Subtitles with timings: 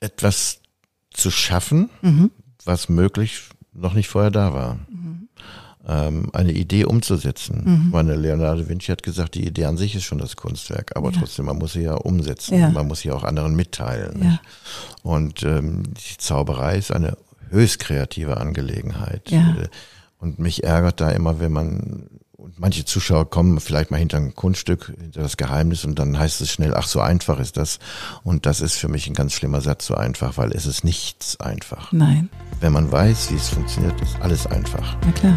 [0.00, 0.60] etwas
[1.12, 2.30] zu schaffen, Mhm.
[2.64, 4.78] was möglich noch nicht vorher da war.
[5.88, 7.62] Ähm, eine Idee umzusetzen.
[7.64, 7.90] Mhm.
[7.90, 11.10] Meine, Leonardo da Vinci hat gesagt, die Idee an sich ist schon das Kunstwerk, aber
[11.10, 11.18] Ja.
[11.20, 12.58] trotzdem, man muss sie ja umsetzen.
[12.58, 12.68] Ja.
[12.68, 14.22] Man muss sie auch anderen mitteilen.
[14.22, 14.40] Ja.
[15.02, 17.16] Und ähm, die Zauberei ist eine
[17.48, 19.32] höchst kreative Angelegenheit.
[19.32, 19.68] Äh,
[20.18, 22.10] Und mich ärgert da immer, wenn man
[22.40, 26.40] und manche Zuschauer kommen vielleicht mal hinter ein Kunststück, hinter das Geheimnis und dann heißt
[26.40, 27.78] es schnell, ach so einfach ist das.
[28.22, 31.38] Und das ist für mich ein ganz schlimmer Satz, so einfach, weil es ist nichts
[31.38, 31.92] einfach.
[31.92, 34.96] Nein, Wenn man weiß, wie es funktioniert, ist alles einfach.
[35.04, 35.36] na klar.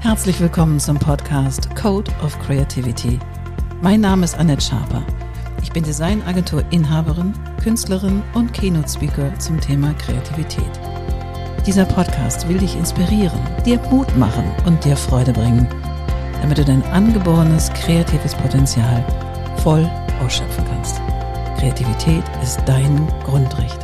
[0.00, 3.18] Herzlich willkommen zum Podcast Code of Creativity.
[3.82, 5.04] Mein Name ist Annette Schaper.
[5.62, 7.32] Ich bin Designagentur-Inhaberin,
[7.62, 10.80] Künstlerin und Keynote-Speaker zum Thema Kreativität.
[11.66, 15.66] Dieser Podcast will dich inspirieren, dir Mut machen und dir Freude bringen,
[16.40, 19.04] damit du dein angeborenes kreatives Potenzial
[19.64, 19.90] voll
[20.24, 21.00] ausschöpfen kannst.
[21.58, 23.80] Kreativität ist dein Grundrecht.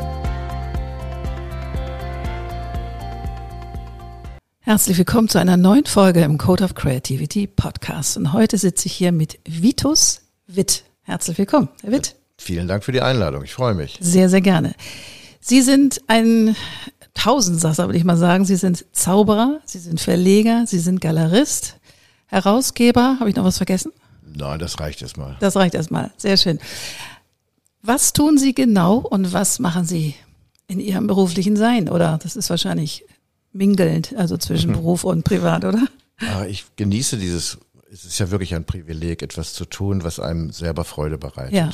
[4.61, 8.17] Herzlich willkommen zu einer neuen Folge im Code of Creativity Podcast.
[8.17, 10.85] Und heute sitze ich hier mit Vitus Witt.
[11.03, 12.15] Herzlich willkommen, Herr Witt.
[12.39, 13.43] Vielen Dank für die Einladung.
[13.43, 13.99] Ich freue mich.
[14.01, 14.77] Sehr, sehr gerne.
[15.41, 16.55] Sie sind ein
[17.15, 18.45] Tausendsasser, würde ich mal sagen.
[18.45, 21.77] Sie sind Zauberer, Sie sind Verleger, Sie sind Galerist,
[22.27, 23.19] Herausgeber.
[23.21, 23.93] Habe ich noch was vergessen?
[24.25, 25.37] Nein, das reicht erstmal.
[25.41, 26.11] Das reicht erstmal.
[26.17, 26.59] Sehr schön.
[27.83, 30.15] Was tun Sie genau und was machen Sie
[30.69, 31.89] in Ihrem beruflichen Sein?
[31.89, 33.05] Oder das ist wahrscheinlich
[33.53, 35.87] mingelnd, also zwischen Beruf und Privat, oder?
[36.33, 37.59] Aber ich genieße dieses,
[37.91, 41.53] es ist ja wirklich ein Privileg, etwas zu tun, was einem selber Freude bereitet.
[41.53, 41.71] Ja.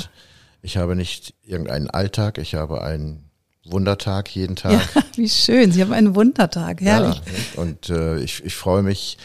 [0.63, 3.28] Ich habe nicht irgendeinen Alltag, ich habe einen
[3.67, 4.73] Wundertag jeden Tag.
[4.95, 5.73] Ja, wie schön.
[5.73, 6.81] Sie haben einen Wundertag.
[6.81, 7.17] Herrlich.
[7.55, 9.19] Ja, und äh, ich, ich freue mich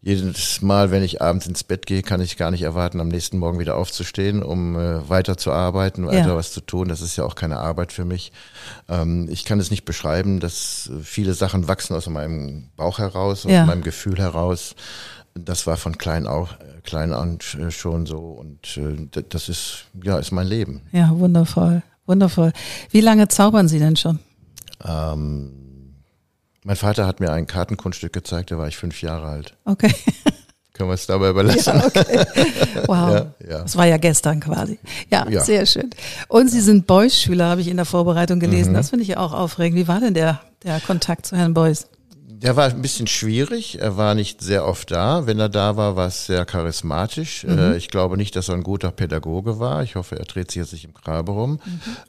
[0.00, 3.36] jedes Mal, wenn ich abends ins Bett gehe, kann ich gar nicht erwarten, am nächsten
[3.38, 6.36] Morgen wieder aufzustehen, um äh, weiter zu arbeiten, weiter Ja.
[6.36, 6.88] was zu tun.
[6.88, 8.30] Das ist ja auch keine Arbeit für mich.
[8.88, 13.44] Ähm, ich kann es nicht beschreiben, dass äh, viele Sachen wachsen aus meinem Bauch heraus,
[13.44, 13.66] aus Ja.
[13.66, 14.76] meinem Gefühl heraus.
[15.34, 19.86] Das war von klein auch, äh, klein an äh, schon so und äh, das ist
[20.04, 20.82] ja ist mein Leben.
[20.92, 21.82] Ja, wundervoll.
[22.08, 22.52] Wundervoll.
[22.90, 24.18] Wie lange zaubern Sie denn schon?
[24.84, 25.52] Ähm,
[26.64, 29.54] mein Vater hat mir ein Kartenkunststück gezeigt, da war ich fünf Jahre alt.
[29.64, 29.92] Okay.
[30.72, 31.76] Können wir es dabei überlassen?
[31.76, 32.24] Ja, okay.
[32.86, 33.10] Wow.
[33.10, 33.58] Ja, ja.
[33.62, 34.78] Das war ja gestern quasi.
[35.10, 35.90] Ja, sehr schön.
[36.28, 38.42] Und Sie sind Beuys-Schüler, habe ich in der Vorbereitung Mhm.
[38.42, 38.74] gelesen.
[38.74, 39.76] Das finde ich ja auch aufregend.
[39.78, 41.88] Wie war denn der, der Kontakt zu Herrn Beuys?
[42.40, 43.80] Der war ein bisschen schwierig.
[43.80, 45.26] Er war nicht sehr oft da.
[45.26, 47.44] Wenn er da war, war es sehr charismatisch.
[47.44, 49.82] Äh, Ich glaube nicht, dass er ein guter Pädagoge war.
[49.82, 51.58] Ich hoffe, er dreht sich jetzt nicht im Grabe rum.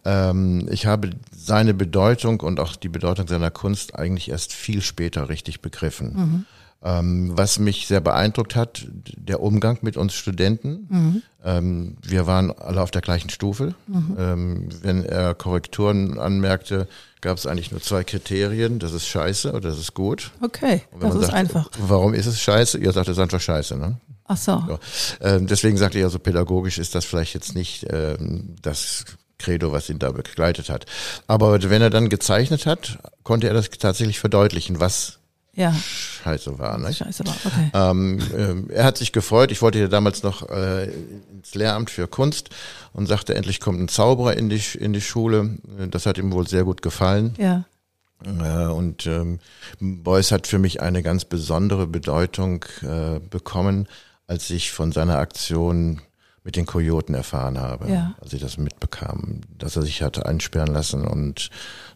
[0.06, 5.29] Ähm, ich habe seine Bedeutung und auch die Bedeutung seiner Kunst eigentlich erst viel später
[5.29, 6.13] richtig begriffen.
[6.18, 6.45] Ähm,
[6.81, 11.23] was mich sehr beeindruckt hat, der Umgang mit uns Studenten.
[11.44, 13.75] Ähm, wir waren alle auf der gleichen Stufe.
[14.17, 16.88] Ähm, wenn er Korrekturen anmerkte,
[17.22, 18.79] gab es eigentlich nur zwei Kriterien.
[18.79, 20.31] Das ist scheiße oder das ist gut.
[20.41, 21.69] Okay, das ist sagt, einfach.
[21.79, 22.78] Warum ist es scheiße?
[22.78, 23.78] Ihr sagt, es ist einfach scheiße.
[23.78, 24.00] Ne?
[24.25, 24.63] Ach so.
[24.68, 24.79] So.
[25.22, 29.06] Ähm, deswegen sagte ich ja so, pädagogisch ist das vielleicht jetzt nicht ähm, das
[29.38, 30.85] Credo, was ihn da begleitet hat.
[31.28, 35.19] Aber wenn er dann gezeichnet hat, konnte er das tatsächlich verdeutlichen, was
[35.54, 36.78] Ja, scheiße war.
[36.78, 36.94] Ne?
[36.94, 37.36] scheiße war.
[37.44, 37.72] Okay.
[37.74, 39.52] Ähm, ähm, er hat sich gefreut.
[39.52, 40.86] Ich wollte ja damals noch äh,
[41.32, 42.50] ins Lehramt für Kunst
[42.94, 45.58] und sagte, endlich kommt ein Zauberer in die, in die Schule.
[45.90, 47.34] Das hat ihm wohl sehr gut gefallen.
[47.38, 47.66] Ja,
[48.24, 49.40] Äh, und ähm,
[49.80, 53.88] Beuys hat für mich eine ganz besondere Bedeutung äh, bekommen,
[54.28, 56.02] als ich von seiner Aktion
[56.44, 58.16] mit den Kojoten erfahren habe, Ja.
[58.22, 61.50] als ich das mitbekam, dass er sich hatte einsperren lassen und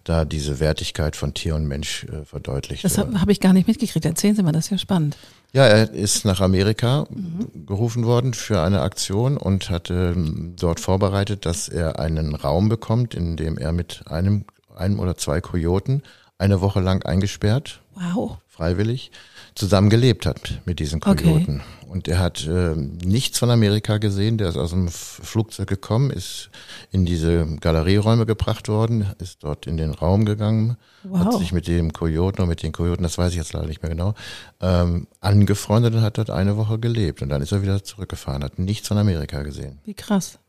[0.04, 2.84] da diese Wertigkeit von Tier und Mensch äh, verdeutlicht.
[2.84, 4.06] das habe hab ich gar nicht mitgekriegt.
[4.06, 5.16] Erzählen Sie mal, das ist ja spannend.
[5.54, 7.66] Ja, er ist nach Amerika Mhm.
[7.66, 13.14] gerufen worden für eine Aktion und hatte ähm, dort vorbereitet, dass er einen Raum bekommt,
[13.14, 16.02] in dem er mit einem, einem oder zwei Kojoten
[16.38, 18.38] eine Woche lang eingesperrt, Wow.
[18.50, 19.12] freiwillig,
[19.56, 21.24] zusammen gelebt hat mit diesen Okay.
[21.24, 21.62] Kojoten.
[21.88, 26.50] Und er hat äh, nichts von Amerika gesehen, der ist aus dem Flugzeug gekommen, ist
[26.92, 30.78] in diese Galerieräume gebracht worden, ist dort in den Raum gegangen,
[31.14, 31.38] hat Wow.
[31.40, 33.92] sich mit dem Kojoten oder mit den Kojoten, das weiß ich jetzt leider nicht mehr
[33.92, 34.16] genau,
[34.60, 37.22] ähm, angefreundet und hat dort eine Woche gelebt.
[37.22, 39.80] Und dann ist er wieder zurückgefahren, hat nichts von Amerika gesehen.
[39.86, 40.40] Wie krass.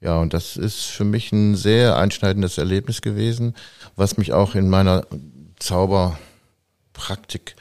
[0.00, 3.54] Ja, und das ist für mich ein sehr einschneidendes Erlebnis gewesen,
[3.96, 5.06] was mich auch in meiner
[6.94, 7.56] Zauberpraktik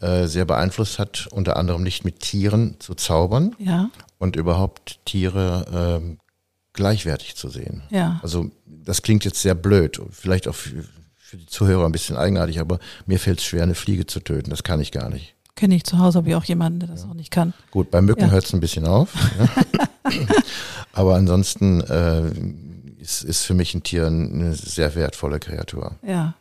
[0.00, 6.00] äh, sehr beeinflusst hat, unter anderem nicht mit Tieren zu zaubern Ja, und überhaupt Tiere
[6.02, 6.18] ähm,
[6.72, 7.82] gleichwertig zu sehen.
[7.90, 8.18] ja.
[8.22, 10.84] Also das klingt jetzt sehr blöd, vielleicht auch für,
[11.16, 14.50] für die Zuhörer ein bisschen eigenartig, aber mir fällt es schwer, eine Fliege zu töten.
[14.50, 15.34] Das kann ich gar nicht.
[15.54, 17.52] Kenne ich zu Hause, habe ich auch jemanden, der das auch nicht kann.
[17.70, 18.30] Gut, bei Mücken Ja.
[18.30, 19.14] hört es ein bisschen auf.
[19.38, 20.10] Ja.
[20.92, 22.30] Aber ansonsten, äh,
[23.00, 25.96] ist, ist für mich ein Tier eine sehr wertvolle Kreatur.
[26.06, 26.34] Ja.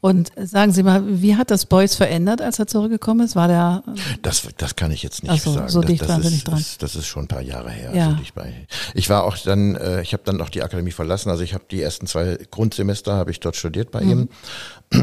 [0.00, 3.36] Und sagen Sie mal, wie hat das Beuys verändert, als er zurückgekommen ist?
[3.36, 3.82] War der?
[4.22, 5.68] Das, das kann ich jetzt nicht so, sagen.
[5.68, 6.54] so das, dicht das waren Sie ist, dran.
[6.56, 7.92] Das, das ist schon ein paar Jahre her.
[7.94, 8.10] Ja.
[8.10, 8.66] So dicht bei.
[8.94, 11.30] Ich war auch dann, äh, ich habe dann auch die Akademie verlassen.
[11.30, 14.28] Also ich habe die ersten zwei Grundsemester habe ich dort studiert bei ihm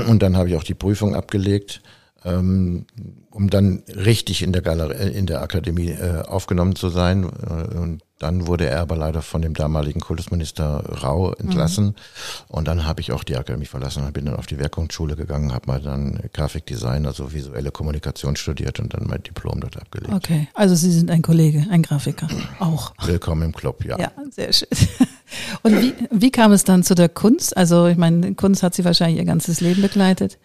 [0.07, 1.81] und dann habe ich auch die Prüfung abgelegt.
[2.23, 2.85] Ähm,
[3.31, 7.23] um dann richtig in der Galerie, äh, in der Akademie äh, aufgenommen zu sein.
[7.23, 11.95] Äh, und dann wurde er aber leider von dem damaligen Kultusminister Rau entlassen.
[12.47, 15.53] Und dann habe ich auch die Akademie verlassen und bin dann auf die Werkkunstschule gegangen,
[15.53, 20.13] habe mal dann Grafikdesign, also visuelle Kommunikation studiert und dann mein Diplom dort abgelegt.
[20.13, 22.27] Okay, also Sie sind ein Kollege, ein Grafiker,
[22.59, 22.93] auch.
[23.03, 23.97] Willkommen im Club, ja.
[23.97, 24.67] Ja, sehr schön.
[25.63, 27.55] Und wie, wie kam es dann zu der Kunst?
[27.55, 30.37] Also ich meine, Kunst hat Sie wahrscheinlich Ihr ganzes Leben begleitet.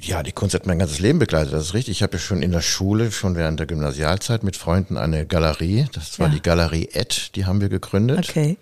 [0.00, 1.96] Ja, die Kunst hat mein ganzes Leben begleitet, das ist richtig.
[1.98, 5.86] Ich habe ja schon in der Schule, schon während der Gymnasialzeit mit Freunden eine Galerie,
[5.92, 6.34] das war Ja.
[6.34, 8.28] die Galerie Ed, die haben wir gegründet.
[8.28, 8.56] Okay.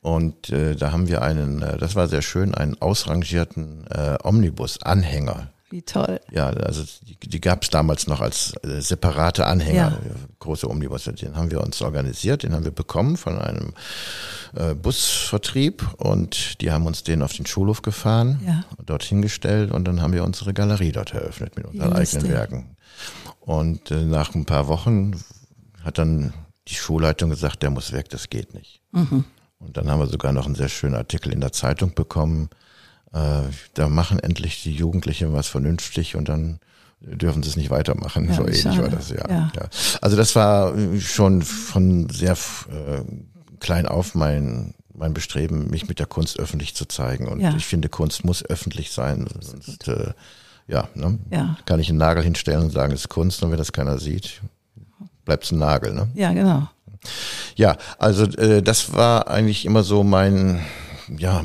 [0.00, 5.48] Und äh, da haben wir einen, äh, das war sehr schön, einen ausrangierten äh, Omnibus-Anhänger.
[5.74, 6.20] Wie toll.
[6.30, 9.98] Ja, also die, die gab es damals noch als äh, separate Anhänger, Ja.
[10.38, 11.02] große Omnibus.
[11.02, 13.72] Den haben wir uns organisiert, den haben wir bekommen von einem
[14.54, 18.64] äh, Busvertrieb und die haben uns den auf den Schulhof gefahren, Ja.
[18.86, 22.18] dorthin gestellt und dann haben wir unsere Galerie dort eröffnet mit unseren lustig.
[22.20, 22.76] eigenen Werken.
[23.40, 25.20] Und äh, nach ein paar Wochen
[25.82, 26.32] hat dann
[26.68, 28.80] die Schulleitung gesagt, der muss weg, das geht nicht.
[28.92, 29.24] Mhm.
[29.58, 32.48] Und dann haben wir sogar noch einen sehr schönen Artikel in der Zeitung bekommen.
[33.14, 33.42] Äh,
[33.74, 36.58] da machen endlich die Jugendlichen was vernünftig und dann
[37.00, 38.26] dürfen sie es nicht weitermachen.
[38.28, 38.82] Ja, so ähnlich schade.
[38.82, 39.52] war das, ja, Ja.
[39.54, 39.68] ja.
[40.00, 43.02] Also das war äh, schon von sehr äh,
[43.60, 47.26] klein auf mein mein Bestreben, mich mit der Kunst öffentlich zu zeigen.
[47.26, 47.54] Und Ja.
[47.56, 49.26] ich finde, Kunst muss öffentlich sein.
[49.40, 50.12] Sonst, äh,
[50.68, 51.18] ja, ne?
[51.30, 51.56] Ja.
[51.66, 53.42] kann ich einen Nagel hinstellen und sagen, es ist Kunst.
[53.42, 54.40] Und wenn das keiner sieht,
[55.24, 55.92] bleibt es ein Nagel.
[55.94, 56.08] Ne?
[56.14, 56.68] Ja, genau.
[57.56, 60.60] Ja, also äh, das war eigentlich immer so mein,
[61.08, 61.42] ja,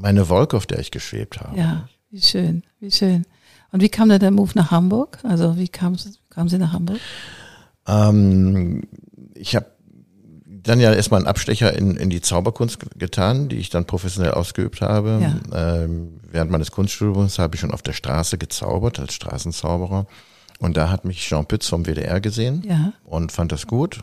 [0.00, 1.58] meine Wolke, auf der ich geschwebt habe.
[1.58, 3.24] Ja, wie schön, wie schön.
[3.72, 5.18] Und wie kam da der Move nach Hamburg?
[5.24, 5.96] Also wie kam,
[6.30, 6.98] kamen Sie nach Hamburg?
[7.86, 8.82] Ähm,
[9.34, 9.66] ich habe
[10.46, 14.32] dann ja erstmal einen Abstecher in, in die Zauberkunst ge- getan, die ich dann professionell
[14.32, 15.40] ausgeübt habe.
[15.52, 20.06] Ähm, während meines Kunststudiums habe ich schon auf der Straße gezaubert, als Straßenzauberer.
[20.58, 22.92] Und da hat mich Jean Pütz vom WDR gesehen Ja.
[23.04, 24.00] und fand das gut.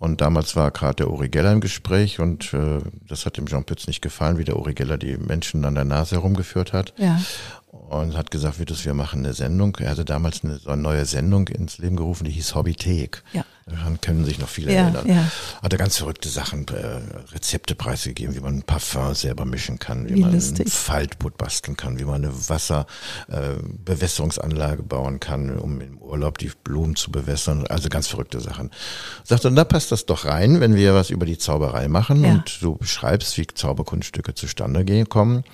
[0.00, 3.64] Und damals war gerade der Uri Geller im Gespräch und äh, das hat dem Jean
[3.64, 6.94] Pütz nicht gefallen, wie der Uri Geller die Menschen an der Nase herumgeführt hat.
[6.96, 7.20] Ja.
[7.66, 9.76] Und hat gesagt, wir machen eine Sendung.
[9.78, 13.22] Er hatte damals eine, so eine neue Sendung ins Leben gerufen, die hieß Hobbythek.
[13.34, 13.44] Ja.
[13.70, 15.06] Daran können sich noch viele Ja, erinnern.
[15.08, 15.24] ja.
[15.62, 17.00] Hat er ganz verrückte Sachen, äh,
[17.32, 20.66] Rezepte preisgegeben, wie man ein Parfum selber mischen kann, wie, Wie man lustig.
[20.66, 26.50] ein Faltboot basteln kann, wie man eine Wasserbewässerungsanlage äh, bauen kann, um im Urlaub die
[26.64, 27.66] Blumen zu bewässern.
[27.68, 28.70] Also ganz verrückte Sachen.
[29.24, 32.32] Sagt er, da passt das doch rein, wenn wir was über die Zauberei machen Ja.
[32.32, 35.44] und du beschreibst, wie Zauberkunststücke zustande gehen, kommen.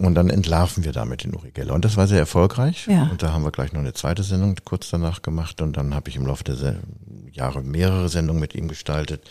[0.00, 1.72] Und dann entlarven wir damit den Uri Geller.
[1.72, 2.88] Und das war sehr erfolgreich.
[2.88, 3.04] Ja.
[3.12, 5.62] Und da haben wir gleich noch eine zweite Sendung kurz danach gemacht.
[5.62, 6.76] Und dann habe ich im Laufe der Se
[7.30, 9.28] Jahre mehrere Sendungen mit ihm gestaltet.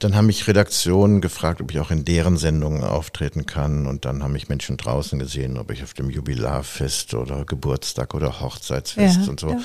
[0.00, 3.86] Dann haben mich Redaktionen gefragt, ob ich auch in deren Sendungen auftreten kann.
[3.86, 8.40] Und dann haben mich Menschen draußen gesehen, ob ich auf dem Jubilarfest oder Geburtstag oder
[8.40, 9.50] Hochzeitsfest Ja, und so.
[9.50, 9.58] ja.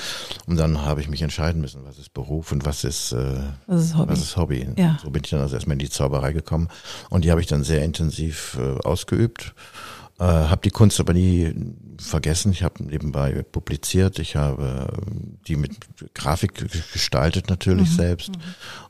[0.46, 3.84] Und dann habe ich mich entscheiden müssen, was ist Beruf und was ist, äh, Was
[3.84, 4.10] ist Hobby?
[4.12, 4.68] was ist Hobby.
[4.76, 4.98] Ja.
[5.02, 6.68] So bin ich dann also erstmal in die Zauberei gekommen.
[7.10, 9.54] Und die habe ich dann sehr intensiv äh, ausgeübt.
[10.22, 11.52] Äh, habe die Kunst aber nie
[11.98, 12.52] vergessen.
[12.52, 14.18] Ich habe nebenbei publiziert.
[14.20, 15.00] Ich habe äh,
[15.48, 15.76] die mit
[16.14, 16.54] Grafik
[16.92, 17.94] gestaltet natürlich Mhm.
[17.96, 18.30] selbst.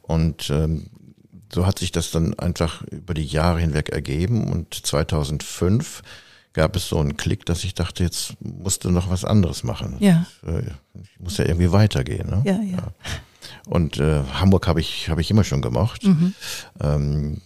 [0.02, 0.90] Und ähm,
[1.54, 4.50] so hat sich das dann einfach über die Jahre hinweg ergeben.
[4.52, 6.02] Und 2005
[6.52, 9.96] gab es so einen Klick, dass ich dachte, jetzt musste noch was anderes machen.
[10.00, 10.26] Ja.
[10.46, 10.62] Äh,
[11.02, 12.28] Ich muss ja irgendwie weitergehen.
[12.28, 12.42] Ne?
[12.44, 12.92] Ja, ja.
[13.66, 16.04] Und äh, Hamburg habe ich, habe ich immer schon gemocht.
[16.04, 16.34] Mhm.
[16.80, 17.40] Ähm,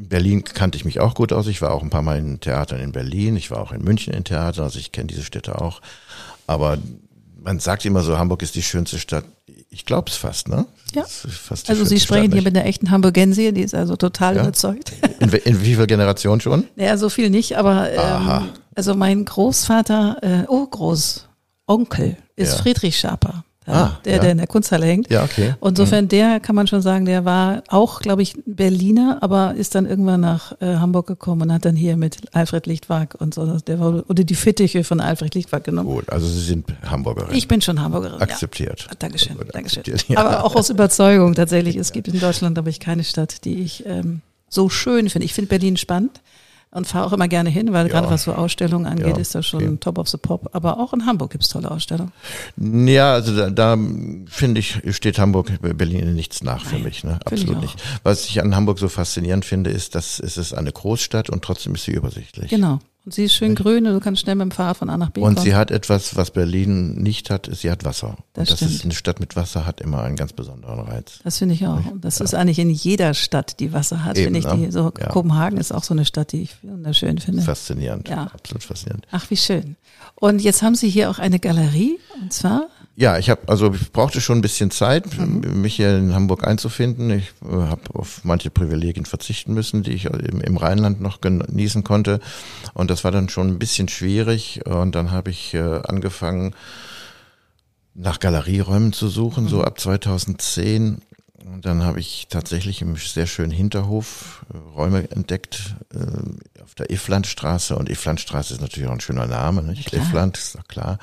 [0.00, 1.46] Berlin kannte ich mich auch gut aus.
[1.48, 3.36] Ich war auch ein paar Mal in Theatern in Berlin.
[3.36, 4.64] Ich war auch in München in Theatern.
[4.64, 5.80] Also ich kenne diese Städte auch.
[6.46, 6.78] Aber
[7.40, 9.24] man sagt immer so, Hamburg ist die schönste Stadt.
[9.70, 10.66] Ich glaube es fast, ne?
[10.94, 11.04] Ja.
[11.04, 14.42] Fast Also Sie sprechen Stadt, hier mit einer echten Hamburgensie, die ist also total Ja?
[14.42, 14.92] überzeugt.
[15.20, 16.64] in, in wie viel Generation schon?
[16.76, 22.62] Naja, so viel nicht, aber ähm, also mein Großvater, äh, oh Großonkel ist Ja.
[22.62, 24.18] Friedrich Schaper, Ah, der, ja.
[24.20, 25.10] der in der Kunsthalle hängt.
[25.10, 25.54] Ja, okay.
[25.60, 29.74] Und insofern, der kann man schon sagen, der war auch, glaube ich, Berliner, aber ist
[29.74, 33.58] dann irgendwann nach äh, Hamburg gekommen und hat dann hier mit Alfred Lichtwag und so,
[33.58, 35.88] der war, oder die Fittiche von Alfred Lichtwag genommen.
[35.88, 37.34] Gut, also Sie sind Hamburgerin.
[37.36, 38.20] Ich bin schon Hamburgerin.
[38.20, 38.86] Akzeptiert.
[38.88, 38.94] Ja.
[38.98, 39.80] Dankeschön, Gut, Dankeschön.
[39.80, 40.18] akzeptiert, ja.
[40.18, 41.76] Aber auch aus Überzeugung tatsächlich.
[41.76, 45.26] Es gibt in Deutschland, glaube ich, keine Stadt, die ich ähm, so schön finde.
[45.26, 46.20] Ich finde Berlin spannend.
[46.70, 47.92] Und fahre auch immer gerne hin, weil Ja.
[47.92, 49.76] gerade was so Ausstellungen angeht, Ja, ist das schon okay.
[49.80, 50.50] top of the pop.
[50.52, 52.12] Aber auch in Hamburg gibt's tolle Ausstellungen.
[52.56, 53.76] Ja, also da, da
[54.26, 57.18] finde ich, steht Hamburg Berlin in nichts nach für mich, ne?
[57.24, 57.82] Absolut nicht.
[58.02, 61.74] Was ich an Hamburg so faszinierend finde, ist, dass es ist eine Großstadt und trotzdem
[61.74, 62.50] ist sie übersichtlich.
[62.50, 62.80] Genau.
[63.08, 65.08] Und sie ist schön grün und du kannst schnell mit dem Fahrrad von A nach
[65.08, 65.42] B Und kommen.
[65.46, 68.18] sie hat etwas, was Berlin nicht hat, ist, sie hat Wasser.
[68.34, 71.20] Das und das ist eine Stadt mit Wasser hat immer einen ganz besonderen Reiz.
[71.24, 71.82] Das finde ich auch.
[71.90, 74.44] Und das ist eigentlich in jeder Stadt, die Wasser hat, finde ich.
[74.44, 74.58] ne?
[74.58, 75.06] Die, so Ja.
[75.08, 77.40] Kopenhagen ist auch so eine Stadt, die ich wunderschön finde.
[77.40, 78.10] Faszinierend.
[78.10, 78.24] Ja.
[78.24, 79.06] Absolut faszinierend.
[79.10, 79.76] Ach, wie schön.
[80.16, 82.66] Und jetzt haben Sie hier auch eine Galerie, und zwar,
[83.00, 85.62] Ja, ich habe also ich brauchte schon ein bisschen Zeit, Mhm.
[85.62, 87.10] mich hier in Hamburg einzufinden.
[87.10, 92.18] Ich äh, habe auf manche Privilegien verzichten müssen, die ich im, Rheinland noch genießen konnte.
[92.74, 94.62] Und das war dann schon ein bisschen schwierig.
[94.66, 96.56] Und dann habe ich äh, angefangen,
[97.94, 99.48] nach Galerieräumen zu suchen, Mhm.
[99.48, 101.00] so ab 2010.
[101.46, 106.90] Und dann habe ich tatsächlich im sehr schönen Hinterhof äh, Räume entdeckt, äh, auf der
[106.90, 107.76] Iflandstraße.
[107.76, 109.86] Und Iflandstraße ist natürlich auch ein schöner Name, nicht?
[109.86, 110.02] klar.
[110.02, 110.98] Ifland, ist doch klar,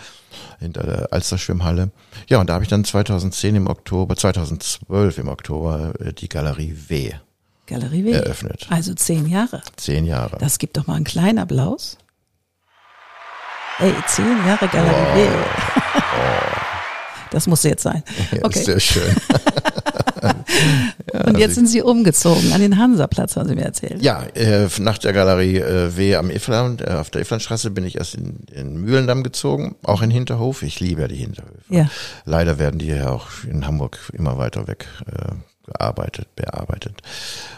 [0.60, 1.92] hinter der Alsterschwimmhalle.
[2.28, 6.76] Ja, und da habe ich dann 2010 im Oktober, 2012 im Oktober äh, die Galerie
[6.88, 7.14] W
[7.68, 8.12] Galerie W.
[8.12, 8.68] eröffnet.
[8.70, 9.62] Also zehn Jahre.
[9.76, 10.38] Zehn Jahre.
[10.40, 11.98] Das gibt doch mal einen kleinen Applaus.
[13.80, 15.30] Ey, zehn Jahre Galerie W.
[17.32, 18.04] Das muss jetzt sein.
[18.32, 18.64] Ja, Okay.
[18.64, 19.16] Sehr schön.
[21.26, 24.02] Und jetzt sind Sie umgezogen an den Hansaplatz, haben Sie mir erzählt.
[24.02, 27.98] Ja, äh, nach der Galerie äh, W am Ifland, äh, auf der Iflandstraße bin ich
[27.98, 30.64] erst in, in Mühlendamm gezogen, auch in Hinterhof.
[30.64, 31.62] Ich liebe ja die Hinterhöfe.
[31.70, 31.90] Ja.
[32.26, 35.34] Leider werden die ja auch in Hamburg immer weiter weg äh,
[35.66, 37.02] gearbeitet, bearbeitet.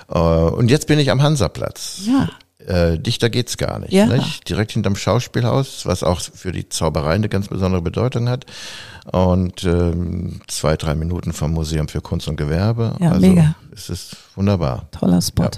[0.10, 2.02] Äh, und jetzt bin ich am Hansaplatz.
[2.06, 2.30] Ja.
[2.68, 4.06] Äh, dichter geht's gar nicht, Ja.
[4.08, 4.48] nicht.
[4.50, 8.46] Direkt hinterm Schauspielhaus, was auch für die Zauberei eine ganz besondere Bedeutung hat.
[9.12, 12.96] Und ähm, zwei, drei Minuten vom Museum für Kunst und Gewerbe.
[13.00, 13.56] Ja, also mega.
[13.74, 14.88] Es ist wunderbar.
[14.92, 15.44] Toller Spot.
[15.44, 15.50] Ja.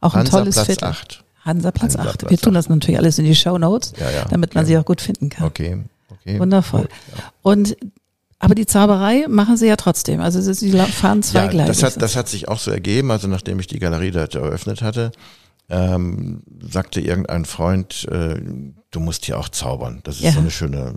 [0.00, 0.88] Auch ein tolles Hansaplatz Viertel.
[0.88, 1.24] 8.
[1.44, 1.98] Hansaplatz 8.
[2.00, 2.56] Hansaplatz Wir tun 8.
[2.56, 4.24] das natürlich alles in die Show Notes, Ja, ja.
[4.28, 4.72] damit man Okay.
[4.72, 5.46] sie auch gut finden kann.
[5.46, 5.78] Okay,
[6.10, 6.40] okay.
[6.40, 6.82] Wundervoll.
[6.82, 7.24] Gut, ja.
[7.42, 7.76] Und
[8.40, 10.20] aber die Zauberei machen sie ja trotzdem.
[10.20, 11.80] Also sie- fahren Ja, zweigleisig.
[11.80, 13.10] das hat, das hat sich auch so ergeben.
[13.10, 15.10] Also nachdem ich die Galerie dort eröffnet hatte,
[15.68, 18.40] ähm, sagte irgendein Freund, äh,
[18.90, 20.00] du musst hier auch zaubern.
[20.04, 20.32] Das ist Ja.
[20.32, 20.94] so eine schöne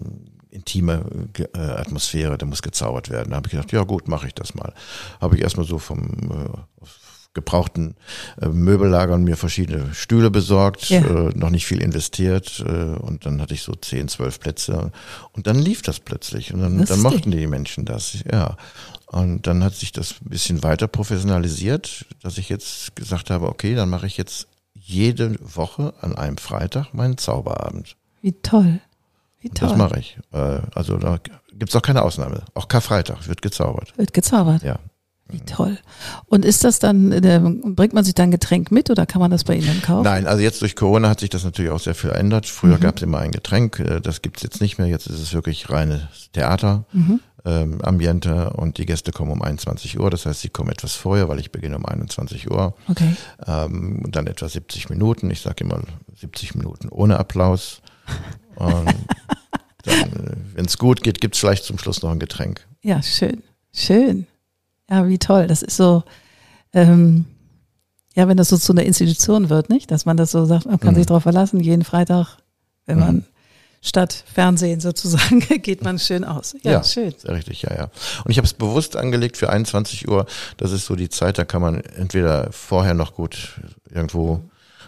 [0.49, 1.05] intime
[1.53, 3.29] äh, Atmosphäre, da muss gezaubert werden.
[3.31, 4.73] Da habe ich gedacht, ja gut, mache ich das mal.
[5.21, 6.85] Habe ich erstmal so vom äh,
[7.33, 7.95] gebrauchten
[8.41, 10.99] äh, Möbellagern mir verschiedene Stühle besorgt, Ja.
[10.99, 14.91] äh, noch nicht viel investiert äh, und dann hatte ich so 10, 12 Plätze
[15.31, 16.89] und dann lief das plötzlich und dann, Lustig.
[17.01, 18.57] dann mochten die Menschen das, ja.
[19.05, 23.75] Und dann hat sich das ein bisschen weiter professionalisiert, dass ich jetzt gesagt habe, okay,
[23.75, 24.47] dann mache ich jetzt
[24.81, 27.95] jede Woche an einem Freitag meinen Zauberabend.
[28.21, 28.79] Wie toll.
[29.39, 29.69] Wie toll.
[29.69, 30.17] Das mache ich.
[30.31, 31.19] Äh, Also da
[31.53, 32.43] gibt's auch keine Ausnahme.
[32.53, 33.97] Auch Karfreitag wird gezaubert.
[33.97, 34.63] Wird gezaubert.
[34.63, 34.79] Ja.
[35.29, 35.77] Wie toll.
[36.25, 39.31] Und ist das dann, äh, bringt man sich dann ein Getränk mit oder kann man
[39.31, 40.03] das bei Ihnen kaufen?
[40.03, 42.47] Nein, also jetzt durch Corona hat sich das natürlich auch sehr viel verändert.
[42.47, 44.87] Früher gab's immer ein Getränk, äh, das gibt's jetzt nicht mehr.
[44.87, 46.01] Jetzt ist es wirklich reines
[46.33, 46.83] Theater,
[47.45, 50.09] ähm, Ambiente und die Gäste kommen um 21 Uhr.
[50.09, 52.75] Das heißt, sie kommen etwas vorher, weil ich beginne um 21 Uhr.
[52.87, 53.15] Okay.
[53.47, 55.31] Ähm, und dann etwa 70 Minuten.
[55.31, 55.81] Ich sage immer
[56.19, 57.81] 70 Minuten ohne Applaus.
[58.55, 58.93] Und
[60.55, 62.67] wenn es gut geht, gibt's vielleicht zum Schluss noch ein Getränk.
[62.83, 63.41] Ja, schön.
[63.73, 64.27] Schön.
[64.89, 65.47] Ja, wie toll.
[65.47, 66.03] Das ist so,
[66.73, 67.25] ähm,
[68.15, 69.89] ja, wenn das so zu einer Institution wird, nicht?
[69.89, 70.97] Dass man das so sagt, man kann Mhm.
[70.97, 72.37] sich darauf verlassen, jeden Freitag,
[72.85, 73.03] wenn Mhm.
[73.03, 73.25] man
[73.81, 76.55] statt Fernsehen sozusagen, geht man schön aus.
[76.61, 77.13] Ja, schön.
[77.17, 77.83] Sehr richtig, ja, ja.
[78.23, 80.25] Und ich habe es bewusst angelegt für 21 Uhr.
[80.57, 83.59] Das ist so die Zeit, da kann man entweder vorher noch gut
[83.89, 84.41] irgendwo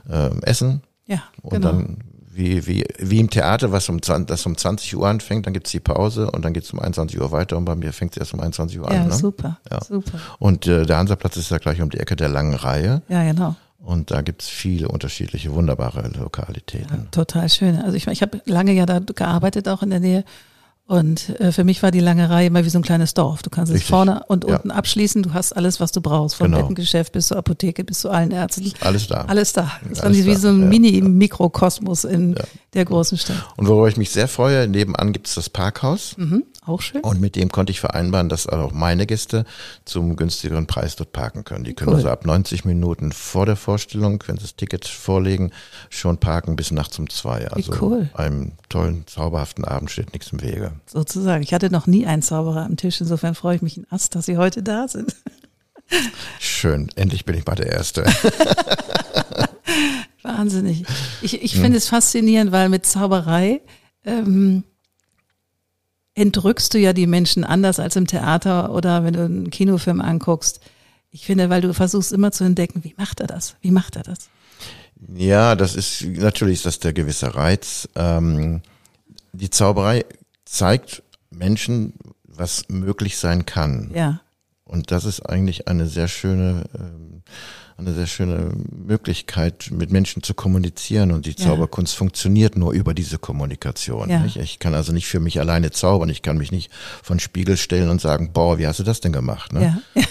[0.09, 1.71] ähm, essen Ja, und genau.
[1.71, 1.97] dann
[2.35, 5.71] wie, wie, wie im Theater, was um, 20, das um 20 Uhr anfängt, dann gibt's
[5.71, 8.33] die Pause und dann geht's um 21 Uhr weiter und bei mir fängt es erst
[8.33, 9.07] um 21 Uhr ja, an.
[9.09, 9.13] Ne?
[9.13, 9.83] super, Ja.
[9.83, 10.19] super.
[10.39, 13.55] Und äh, der Hansaplatz ist ja gleich um die Ecke der langen Reihe Ja, genau.
[13.83, 17.09] Und da gibt's viele unterschiedliche, wunderbare Lokalitäten.
[17.11, 17.75] Total schön.
[17.77, 20.23] Also ich, ich habe lange ja da gearbeitet, auch in der Nähe.
[20.85, 23.41] Und äh, für mich war die lange Reihe immer wie so ein kleines Dorf.
[23.41, 23.89] Du kannst es Richtig.
[23.89, 24.55] vorne und Ja.
[24.57, 25.23] unten abschließen.
[25.23, 26.35] Du hast alles, was du brauchst.
[26.35, 26.57] Vom Genau.
[26.59, 28.73] Bettengeschäft bis zur Apotheke, bis zu allen Ärzten.
[28.81, 29.21] Alles da.
[29.21, 29.71] Alles da.
[29.87, 32.43] Das Alles wie da, so ein ja, Mini-Mikrokosmos in Ja.
[32.73, 33.37] der großen Stadt.
[33.55, 36.15] Und worüber ich mich sehr freue, nebenan gibt's das Parkhaus.
[36.17, 37.01] Mhm, auch schön.
[37.01, 39.45] Und mit dem konnte ich vereinbaren, dass auch meine Gäste
[39.85, 41.63] zum günstigeren Preis dort parken können.
[41.63, 41.95] Die können Cool.
[41.97, 45.51] also ab 90 Minuten vor der Vorstellung, wenn sie das Ticket vorlegen,
[45.89, 47.47] schon parken bis nachts um zwei.
[47.49, 48.09] Also cool.
[48.13, 50.73] einem tollen, zauberhaften Abend steht nichts im Wege.
[50.85, 51.43] Sozusagen.
[51.43, 53.01] Ich hatte noch nie einen Zauberer am Tisch.
[53.01, 55.15] Insofern freue ich mich in Ast, dass Sie heute da sind.
[56.39, 58.05] Schön, endlich bin ich mal der Erste.
[60.23, 60.85] Wahnsinnig.
[61.21, 63.61] Ich, ich finde es faszinierend, weil mit Zauberei
[64.05, 64.63] ähm,
[66.15, 70.59] entrückst du ja die Menschen anders als im Theater oder wenn du einen Kinofilm anguckst.
[71.11, 73.55] Ich finde, weil du versuchst immer zu entdecken, wie macht er das?
[73.61, 74.29] Wie macht er das?
[75.15, 77.89] Ja, das ist natürlich ist das der gewisse Reiz.
[77.95, 78.61] Ähm,
[79.33, 80.05] die Zauberei
[80.45, 81.93] zeigt Menschen,
[82.23, 83.91] was möglich sein kann.
[83.93, 84.21] Ja.
[84.63, 87.23] Und das ist eigentlich eine sehr schöne, ähm,
[87.85, 91.11] eine sehr schöne Möglichkeit, mit Menschen zu kommunizieren.
[91.11, 91.37] Und die Ja.
[91.47, 94.09] Zauberkunst funktioniert nur über diese Kommunikation.
[94.09, 94.25] Ja.
[94.25, 96.09] Ich kann also nicht für mich alleine zaubern.
[96.09, 96.71] Ich kann mich nicht
[97.01, 99.53] von Spiegel stellen und sagen, boah, wie hast du das denn gemacht?
[99.53, 99.81] Ne?
[99.95, 100.03] Ja.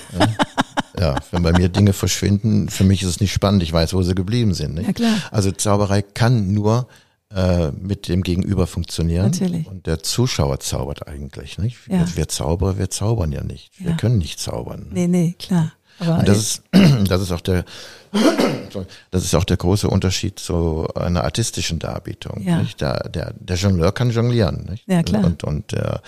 [1.00, 3.62] Ja, wenn bei mir Dinge verschwinden, für mich ist es nicht spannend.
[3.62, 4.78] Ich weiß, wo sie geblieben sind.
[4.78, 5.14] Ja, klar.
[5.30, 6.86] Also Zauberei kann nur
[7.34, 9.30] äh, mit dem Gegenüber funktionieren.
[9.30, 9.66] Natürlich.
[9.66, 11.56] Und der Zuschauer zaubert eigentlich.
[11.58, 11.78] Nicht?
[11.88, 12.00] Ja.
[12.00, 13.70] Wir, wir Zauberer, wir zaubern ja nicht.
[13.80, 13.96] Wir Ja.
[13.96, 14.88] können nicht zaubern.
[14.92, 15.72] Nee, nee, klar.
[15.98, 16.62] Aber Und das ist,
[17.08, 17.64] das ist auch der,
[19.10, 22.42] das ist auch der große Unterschied zu einer artistischen Darbietung.
[22.42, 22.58] Ja.
[22.58, 22.80] Nicht?
[22.80, 24.66] Der, der, der Jongleur kann jonglieren.
[24.70, 24.84] Nicht?
[24.86, 25.24] Ja, klar.
[25.24, 26.02] Und, und der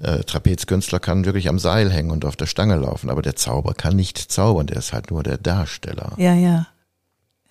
[0.00, 3.10] äh, Trapezkünstler kann wirklich am Seil hängen und auf der Stange laufen.
[3.10, 4.66] Aber der Zauber kann nicht zaubern.
[4.66, 6.12] Der ist halt nur der Darsteller.
[6.16, 6.66] Ja, ja.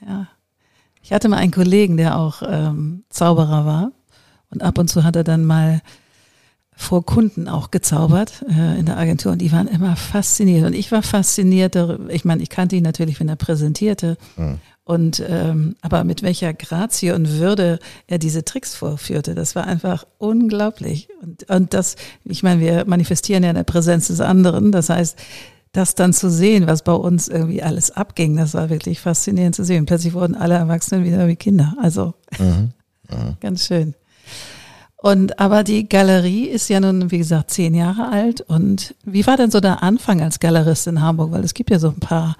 [0.05, 0.27] Ja.
[1.03, 3.91] Ich hatte mal einen Kollegen, der auch ähm, Zauberer war.
[4.49, 5.81] Und ab und zu hat er dann mal
[6.81, 10.65] vor Kunden auch gezaubert äh, in der Agentur und die waren immer fasziniert.
[10.65, 11.77] Und ich war fasziniert,
[12.09, 14.17] ich meine, ich kannte ihn natürlich, wenn er präsentierte.
[14.83, 20.05] Und ähm, aber mit welcher Grazie und Würde er diese Tricks vorführte, das war einfach
[20.17, 21.07] unglaublich.
[21.21, 21.95] Und, und das,
[22.25, 24.71] ich meine, wir manifestieren ja in der Präsenz des anderen.
[24.71, 25.17] Das heißt,
[25.71, 29.63] das dann zu sehen, was bei uns irgendwie alles abging, das war wirklich faszinierend zu
[29.63, 29.85] sehen.
[29.85, 31.75] Plötzlich wurden alle Erwachsenen wieder wie Kinder.
[31.79, 32.15] Also
[33.39, 33.93] ganz schön.
[35.01, 38.41] Und aber die Galerie ist ja nun, wie gesagt, zehn Jahre alt.
[38.41, 41.31] Und wie war denn so der Anfang als Galerist in Hamburg?
[41.31, 42.37] Weil es gibt ja so ein paar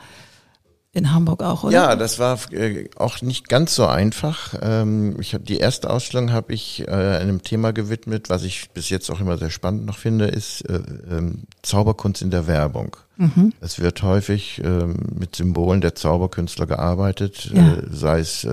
[0.94, 1.74] in Hamburg auch, oder?
[1.74, 4.54] Ja, das war äh, auch nicht ganz so einfach.
[4.62, 8.90] Ähm, ich hab, die erste Ausstellung habe ich äh, einem Thema gewidmet, was ich bis
[8.90, 12.98] jetzt auch immer sehr spannend noch finde, ist äh, ähm, Zauberkunst in der Werbung.
[13.16, 13.54] Mhm.
[13.62, 17.78] Es wird häufig ähm, mit Symbolen der Zauberkünstler gearbeitet, Ja.
[17.90, 18.48] sei es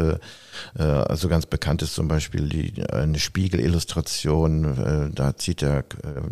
[0.74, 5.84] also ganz bekannt ist zum Beispiel die, eine Spiegelillustration, da zieht der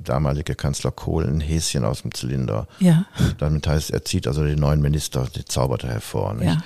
[0.03, 2.67] damalige Kanzler Kohl ein Häschen aus dem Zylinder.
[2.81, 3.07] Ja,
[3.39, 6.35] Damit heißt, er zieht also den neuen Minister, die zaubert er hervor.
[6.35, 6.59] Nicht?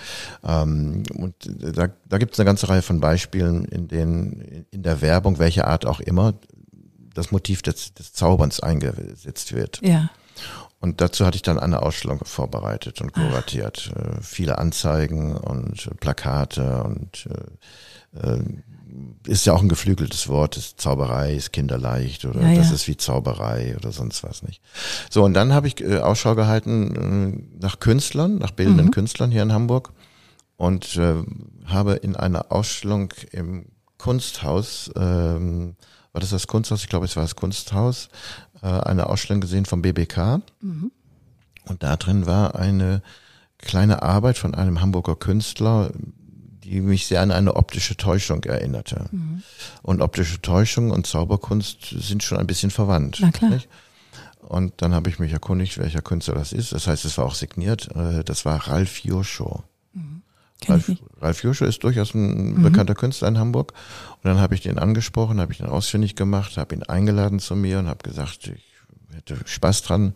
[0.44, 5.00] Ähm, und da, da gibt es eine ganze Reihe von Beispielen, in denen in der
[5.00, 6.34] Werbung, welcher Art auch immer,
[7.14, 9.80] das Motiv des, des Zauberns eingesetzt wird.
[9.82, 10.10] ja.
[10.80, 13.92] Und dazu hatte ich dann eine Ausstellung vorbereitet und kuratiert.
[13.94, 17.28] Äh, viele Anzeigen und Plakate und
[18.14, 18.42] äh, äh,
[19.26, 22.74] ist ja auch ein geflügeltes Wort, ist Zauberei, ist kinderleicht oder Ja, das ja.
[22.74, 24.60] ist wie Zauberei oder sonst was nicht.
[25.10, 28.90] So, und dann habe ich äh, Ausschau gehalten äh, nach Künstlern, nach bildenden Mhm.
[28.92, 29.92] Künstlern hier in Hamburg
[30.56, 31.14] und äh,
[31.66, 33.66] habe in einer Ausstellung im
[33.98, 35.76] Kunsthaus, ähm,
[36.12, 36.82] war das das Kunsthaus?
[36.82, 38.08] Ich glaube, es war das Kunsthaus,
[38.62, 40.40] äh, eine Ausstellung gesehen vom BBK.
[41.66, 43.02] Und da drin war eine
[43.58, 45.92] kleine Arbeit von einem Hamburger Künstler,
[46.70, 49.10] die mich sehr an eine optische Täuschung erinnerte.
[49.82, 53.18] Und optische Täuschung und Zauberkunst sind schon ein bisschen verwandt.
[53.20, 53.50] Na klar.
[53.50, 53.68] Nicht?
[54.40, 56.72] Und dann habe ich mich erkundigt, welcher Künstler das ist.
[56.72, 57.88] Das heißt, es war auch signiert.
[57.96, 59.64] Äh, Das war Ralf Joscho.
[60.60, 60.98] Kenn ich Ralf.
[61.20, 63.72] Ralf Joscho ist durchaus ein bekannter Künstler in Hamburg.
[64.22, 67.56] Und dann habe ich den angesprochen, habe ich ihn ausfindig gemacht, habe ihn eingeladen zu
[67.56, 68.62] mir und habe gesagt, ich
[69.16, 70.14] hätte Spaß dran,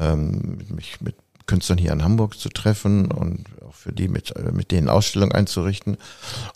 [0.00, 1.14] ähm, mich mit
[1.46, 5.34] Künstlern hier in Hamburg zu treffen und auch für die mit, äh, mit denen Ausstellungen
[5.34, 5.98] einzurichten.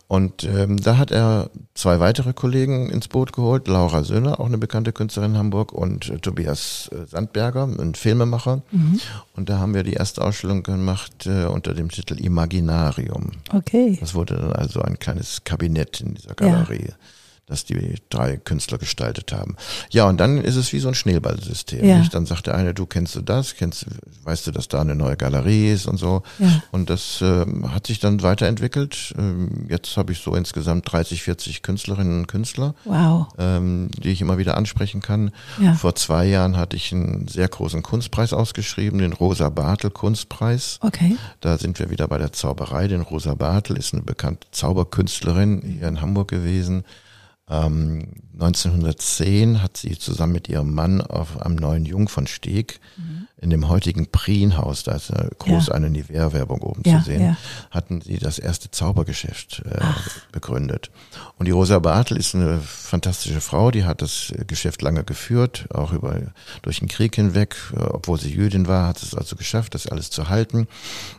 [0.07, 4.59] Und ähm, da hat er zwei weitere Kollegen ins Boot geholt, Laura Söhner, auch eine
[4.59, 8.63] bekannte Künstlerin in Hamburg, und äh, Tobias äh, Sandberger, ein Filmemacher.
[9.35, 13.33] Und da haben wir die erste Ausstellung gemacht äh, unter dem Titel Imaginarium.
[13.53, 13.97] Okay.
[14.01, 16.93] Das wurde dann also ein kleines Kabinett in dieser Galerie,
[17.49, 19.57] das die drei Künstler gestaltet haben.
[19.91, 21.85] Ja, und dann ist es wie so ein Schneeballsystem.
[21.85, 22.03] Ja.
[22.13, 23.87] Dann sagt der eine, du kennst du das, kennst,
[24.25, 26.23] weißt du, dass da eine neue Galerie ist und so.
[26.39, 26.63] Ja.
[26.71, 29.15] Und das ähm, hat sich dann weiterentwickelt.
[29.19, 33.29] Ähm, jetzt habe ich so insgesamt 30, 40 Künstlerinnen und Künstler, Wow.
[33.39, 35.31] ähm, die ich immer wieder ansprechen kann.
[35.61, 35.75] Ja.
[35.75, 40.79] Vor zwei Jahren hatte ich einen sehr großen Kunstpreis ausgeschrieben, den Rosa Bartel Kunstpreis.
[40.83, 41.17] Okay.
[41.41, 45.89] Da sind wir wieder bei der Zauberei, denn Rosa Bartel ist eine bekannte Zauberkünstlerin hier
[45.89, 46.85] in Hamburg gewesen.
[47.51, 48.09] Ähm,
[48.41, 52.79] 1910 hat sie zusammen mit ihrem Mann auf am neuen Jungfernsteg
[53.41, 55.75] in dem heutigen Prienhaus, da ist eine groß Ja.
[55.75, 57.37] eine Nivea-Werbung oben Ja, zu sehen, ja.
[57.71, 59.81] hatten sie das erste Zaubergeschäft äh,
[60.33, 60.91] begründet.
[61.37, 65.93] Und die Rosa Bartel ist eine fantastische Frau, die hat das Geschäft lange geführt, auch
[65.93, 66.21] über
[66.63, 67.57] durch den Krieg hinweg.
[67.75, 70.67] Äh, Obwohl sie Jüdin war, hat sie es also geschafft, das alles zu halten.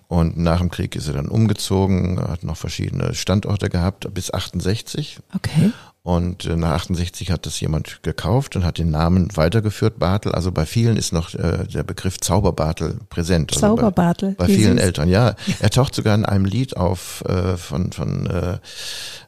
[0.07, 5.19] Und nach dem Krieg ist sie dann umgezogen, hat noch verschiedene Standorte gehabt, bis 68.
[5.35, 5.71] Okay.
[6.01, 10.31] Und äh, nach 68 hat das jemand gekauft und hat den Namen weitergeführt, Bartel.
[10.31, 13.51] Also bei vielen ist noch äh, der Begriff Zauberbartel präsent.
[13.51, 14.31] Also Zauberbartel.
[14.37, 14.77] Bei, bei vielen.
[14.77, 15.35] Eltern, ja.
[15.59, 18.57] Er taucht sogar in einem Lied auf äh, von, von äh,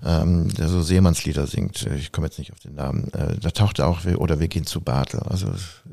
[0.04, 1.86] ähm, der so Seemannslieder singt.
[1.98, 3.12] Ich komme jetzt nicht auf den Namen.
[3.14, 5.20] Äh, da taucht er auch, oder wir gehen zu Bartel.
[5.30, 5.48] Also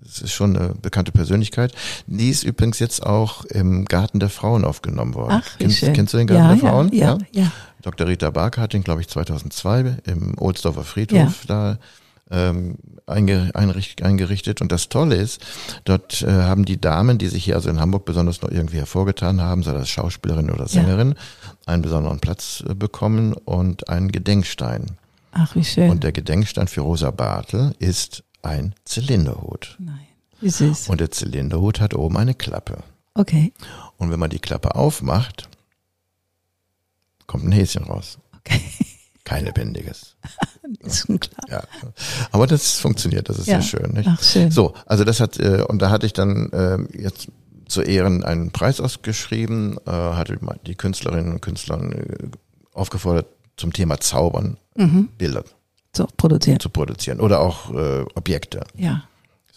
[0.07, 1.73] es ist schon eine bekannte Persönlichkeit.
[2.07, 5.43] Die ist übrigens jetzt auch im Garten der Frauen aufgenommen worden.
[5.43, 5.93] Ach, wie kennst, schön.
[5.93, 6.93] kennst du den Garten ja, der Frauen?
[6.93, 7.53] Ja, ja, ja.
[7.83, 8.07] Dr.
[8.07, 11.79] Rita Barker hat den, glaube ich, 2002 im Ohlsdorfer Friedhof da
[12.31, 14.61] ähm, eingerichtet.
[14.61, 15.45] Und das Tolle ist,
[15.85, 19.41] dort äh, haben die Damen, die sich hier also in Hamburg besonders noch irgendwie hervorgetan
[19.41, 21.53] haben, sei das Schauspielerin oder Sängerin, ja.
[21.67, 24.87] einen besonderen Platz äh, bekommen und einen Gedenkstein.
[25.33, 25.91] Ach, wie schön.
[25.91, 29.77] Und der Gedenkstein für Rosa Bartel ist ein Zylinderhut.
[29.79, 30.01] Nein.
[30.41, 30.89] Wie süß.
[30.89, 32.79] Und der Zylinderhut hat oben eine Klappe.
[33.15, 33.53] Okay.
[33.97, 35.49] Und wenn man die Klappe aufmacht,
[37.29, 38.19] kommt ein Häschen raus.
[38.39, 38.61] Okay.
[39.23, 40.17] Kein lebendiges.
[40.81, 41.45] ist schon klar.
[41.49, 41.63] Ja.
[42.33, 43.61] Aber das funktioniert, das ist ja.
[43.61, 43.93] sehr schön.
[43.93, 44.09] Nicht?
[44.11, 44.51] Ach, schön.
[44.51, 47.29] So, also das hat, äh, und da hatte ich dann äh, jetzt
[47.69, 52.29] zu Ehren einen Preis ausgeschrieben, äh, hatte die Künstlerinnen und Künstler äh,
[52.73, 55.09] aufgefordert, zum Thema Zaubern mhm.
[55.19, 55.45] Bilder
[55.93, 56.61] zu produzieren.
[56.61, 58.65] zu produzieren oder auch äh, Objekte.
[58.75, 59.03] Ja.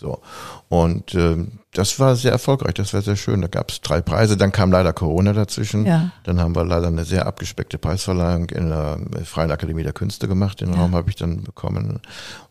[0.01, 0.19] So.
[0.67, 1.37] Und äh,
[1.73, 3.39] das war sehr erfolgreich, das war sehr schön.
[3.41, 5.85] Da gab es drei Preise, dann kam leider Corona dazwischen.
[5.85, 6.09] Ja.
[6.23, 10.59] Dann haben wir leider eine sehr abgespeckte Preisverleihung in der Freien Akademie der Künste gemacht.
[10.59, 10.79] Den ja.
[10.79, 11.99] Raum habe ich dann bekommen.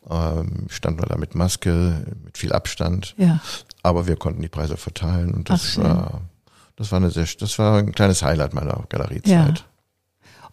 [0.08, 3.16] Ähm, standen wir da mit Maske, mit viel Abstand.
[3.18, 3.40] Ja.
[3.82, 6.20] Aber wir konnten die Preise verteilen und das Ach, war
[6.76, 9.58] das war eine sehr, das war ein kleines Highlight meiner Galeriezeit.
[9.58, 9.64] Ja.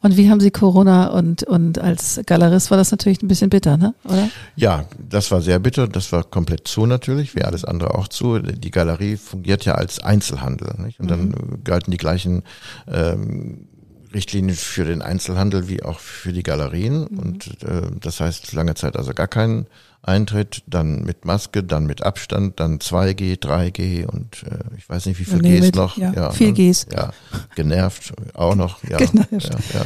[0.01, 3.77] Und wie haben Sie Corona und, und als Galerist war das natürlich ein bisschen bitter,
[3.77, 3.93] ne?
[4.05, 4.29] oder?
[4.55, 5.87] Ja, das war sehr bitter.
[5.87, 8.39] Das war komplett zu natürlich, wie alles andere auch zu.
[8.39, 10.75] Die Galerie fungiert ja als Einzelhandel.
[10.77, 10.99] Nicht?
[10.99, 11.09] Und mhm.
[11.09, 12.43] dann galten die gleichen
[12.87, 13.67] ähm,
[14.13, 17.07] Richtlinien für den Einzelhandel wie auch für die Galerien.
[17.09, 17.19] Mhm.
[17.19, 19.67] Und äh, das heißt lange Zeit also gar keinen
[20.07, 25.19] Eintritt, dann mit Maske, dann mit Abstand, dann 2G, 3G und äh, ich weiß nicht,
[25.19, 25.97] wie viel Gs noch.
[25.97, 26.71] Ja, ja viel ne?
[26.71, 26.87] Gs.
[26.93, 27.11] Ja,
[27.55, 28.79] genervt auch noch.
[28.89, 29.29] Ja, genervt.
[29.31, 29.85] Ja, ja.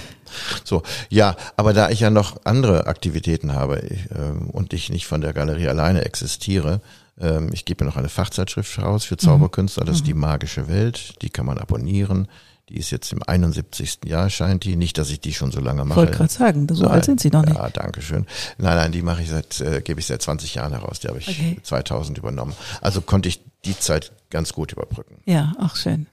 [0.63, 5.07] So, ja, aber da ich ja noch andere Aktivitäten habe ich, äh, und ich nicht
[5.07, 6.81] von der Galerie alleine existiere,
[7.19, 10.21] äh, ich gebe mir noch eine Fachzeitschrift raus für Zauberkünstler, das ist die mhm.
[10.21, 12.27] magische Welt, die kann man abonnieren.
[12.71, 13.99] Die ist jetzt im 71.
[14.05, 14.77] Jahr, scheint die.
[14.77, 15.89] Nicht, dass ich die schon so lange mache.
[15.89, 17.57] Ich wollte gerade sagen, so nein, alt sind Sie noch nicht.
[17.57, 18.25] Ja, danke schön.
[18.57, 21.01] Nein, nein, die mache ich seit, äh, gebe ich seit 20 Jahren heraus.
[21.01, 21.57] Die habe ich okay.
[21.61, 22.53] 2000 übernommen.
[22.79, 25.17] Also konnte ich die Zeit ganz gut überbrücken.
[25.25, 26.07] Ja, auch schön.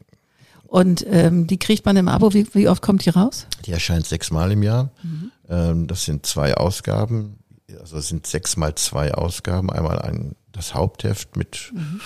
[0.66, 2.34] Und ähm, die kriegt man im Abo.
[2.34, 3.46] Wie, wie oft kommt die raus?
[3.64, 4.90] Die erscheint sechsmal im Jahr.
[5.04, 5.30] Mhm.
[5.48, 7.38] Ähm, das sind zwei Ausgaben.
[7.78, 9.70] Also es sind sechs mal zwei Ausgaben.
[9.70, 12.00] Einmal ein, das Hauptheft mit mhm.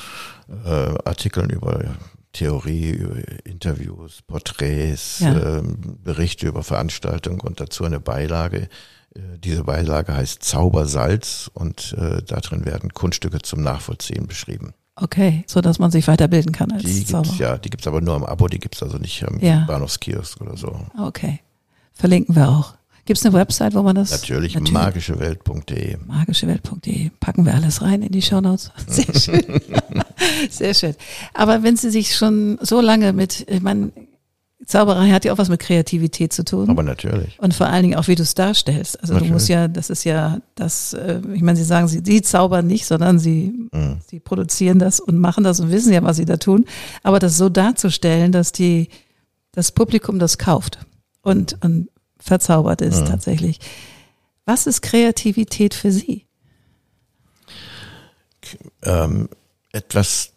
[0.67, 1.95] äh, Artikeln über
[2.33, 5.59] Theorie, Interviews, Porträts, ja.
[5.59, 8.69] ähm, Berichte über Veranstaltungen und dazu eine Beilage.
[9.15, 14.75] Äh, diese Beilage heißt Zaubersalz und äh, darin werden Kunststücke zum Nachvollziehen beschrieben.
[14.97, 17.23] Okay, so dass man sich weiterbilden kann als die Zauberer.
[17.23, 19.65] Gibt's, ja, die gibt's aber nur im Abo, die gibt's also nicht im ja.
[19.67, 20.87] Bahnhofskiosk oder so.
[20.99, 21.41] Okay,
[21.95, 22.75] verlinken wir auch.
[23.05, 24.13] Gibt es eine Website, wo man das?
[24.13, 24.73] Natürlich, natürlich.
[24.73, 25.97] magischewelt.de.
[26.07, 27.11] Magischewelt.de.
[27.19, 28.71] Packen wir alles rein in die Shownotes.
[28.87, 29.61] Sehr schön.
[30.51, 30.95] Sehr schön.
[31.35, 33.91] Aber wenn Sie sich schon so lange mit, ich meine,
[34.67, 36.71] Zauberei hat ja auch was mit Kreativität zu tun.
[36.71, 37.39] Aber natürlich.
[37.41, 39.01] Und vor allen Dingen auch, wie du es darstellst.
[39.01, 39.31] Also natürlich.
[39.31, 42.69] du musst ja, das ist ja das, äh, ich meine, sie sagen, sie, sie zaubern
[42.69, 43.97] nicht, sondern sie, mhm.
[44.07, 46.67] sie produzieren das und machen das und wissen ja, was sie da tun.
[47.03, 48.89] Aber das so darzustellen, dass die,
[49.51, 50.79] das Publikum das kauft
[51.23, 51.89] und, und
[52.23, 53.07] verzaubert ist mhm.
[53.07, 53.59] tatsächlich.
[54.45, 56.27] Was ist Kreativität für Sie?
[58.83, 59.29] Ähm,
[59.73, 60.33] etwas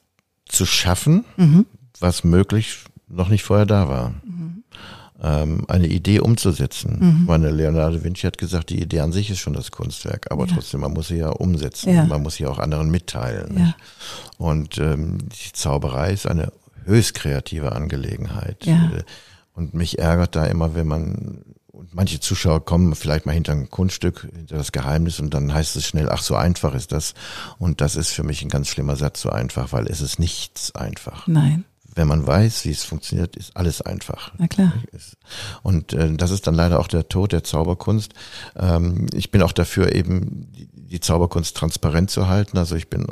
[0.47, 1.65] zu schaffen, mhm.
[1.99, 4.09] was möglich noch nicht vorher da war.
[4.23, 4.63] Mhm.
[5.21, 6.97] Ähm, eine Idee umzusetzen.
[6.99, 7.25] Mhm.
[7.25, 10.53] Meine Leonardo Vinci hat gesagt, die Idee an sich ist schon das Kunstwerk, aber ja.
[10.53, 11.93] trotzdem, man muss sie ja umsetzen.
[11.93, 12.05] Ja.
[12.05, 13.57] Man muss sie auch anderen mitteilen.
[13.57, 13.75] Ja.
[14.37, 16.51] Und ähm, die Zauberei ist eine
[16.83, 18.65] höchst kreative Angelegenheit.
[18.65, 18.91] Ja.
[19.53, 21.45] Und mich ärgert da immer, wenn man
[21.75, 25.75] und manche Zuschauer kommen vielleicht mal hinter ein Kunststück, hinter das Geheimnis und dann heißt
[25.75, 27.13] es schnell, ach, so einfach ist das.
[27.57, 30.73] Und das ist für mich ein ganz schlimmer Satz, so einfach, weil es ist nichts
[30.73, 31.27] einfach.
[31.27, 34.33] Nein wenn man weiß, wie es funktioniert, ist alles einfach.
[34.37, 34.73] Na klar.
[35.63, 38.13] Und äh, das ist dann leider auch der Tod der Zauberkunst.
[38.57, 40.51] Ähm, ich bin auch dafür, eben
[40.89, 42.57] die, Zauberkunst transparent zu halten.
[42.57, 43.07] Also ich bin,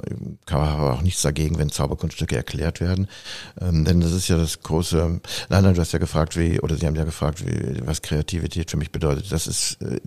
[0.45, 3.07] kann auch nichts dagegen, wenn Zauberkunststücke erklärt werden.
[3.59, 6.75] Ähm, denn das ist ja das große, nein, nein, du hast ja gefragt, wie, oder
[6.75, 9.31] Sie haben ja gefragt, wie, was Kreativität für mich bedeutet.
[9.31, 9.99] Das ist äh,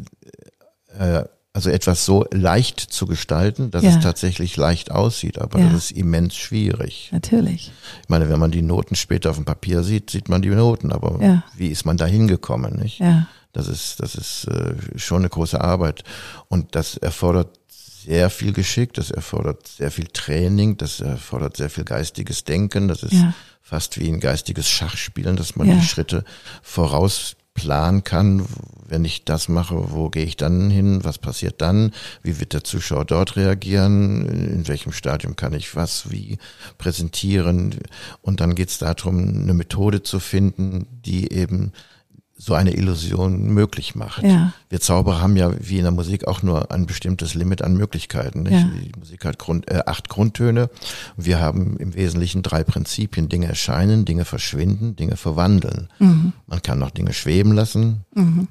[0.99, 1.25] äh,
[1.57, 3.89] also etwas so leicht zu gestalten, dass ja.
[3.89, 5.71] es tatsächlich leicht aussieht, aber ja.
[5.71, 7.09] das ist immens schwierig.
[7.13, 7.73] Natürlich.
[8.03, 10.93] Ich meine, wenn man die Noten später auf dem Papier sieht, sieht man die Noten,
[10.93, 11.45] aber ja.
[11.57, 12.99] wie ist man da hingekommen, nicht?
[12.99, 13.27] Ja.
[13.57, 16.05] Das ist, das ist äh, schon eine große Arbeit
[16.49, 17.59] und das erfordert
[18.05, 23.03] sehr viel Geschick, das erfordert sehr viel Training, das erfordert sehr viel geistiges Denken, das
[23.03, 23.33] ist Ja.
[23.63, 25.75] fast wie ein geistiges Schachspielen, dass man Ja.
[25.77, 26.23] die Schritte
[26.63, 28.45] vorausplanen kann.
[28.87, 31.03] Wenn ich das mache, wo gehe ich dann hin?
[31.03, 31.93] Was passiert dann?
[32.23, 34.27] Wie wird der Zuschauer dort reagieren?
[34.29, 36.39] In welchem Stadium kann ich was wie
[36.79, 37.75] präsentieren?
[38.23, 41.73] Und dann geht es darum, eine Methode zu finden, die eben
[42.39, 44.23] so eine Illusion möglich macht.
[44.23, 44.53] Ja.
[44.69, 48.43] Wir Zauberer haben ja wie in der Musik auch nur ein bestimmtes Limit an Möglichkeiten.
[48.43, 48.53] Nicht?
[48.53, 48.65] Ja.
[48.65, 50.69] Die Musik hat Grund, äh, acht Grundtöne.
[51.17, 53.31] Wir haben im Wesentlichen drei Prinzipien.
[53.31, 55.89] Dinge erscheinen, Dinge verschwinden, Dinge verwandeln.
[55.99, 56.35] Mhm.
[56.47, 58.05] Man kann noch Dinge schweben lassen.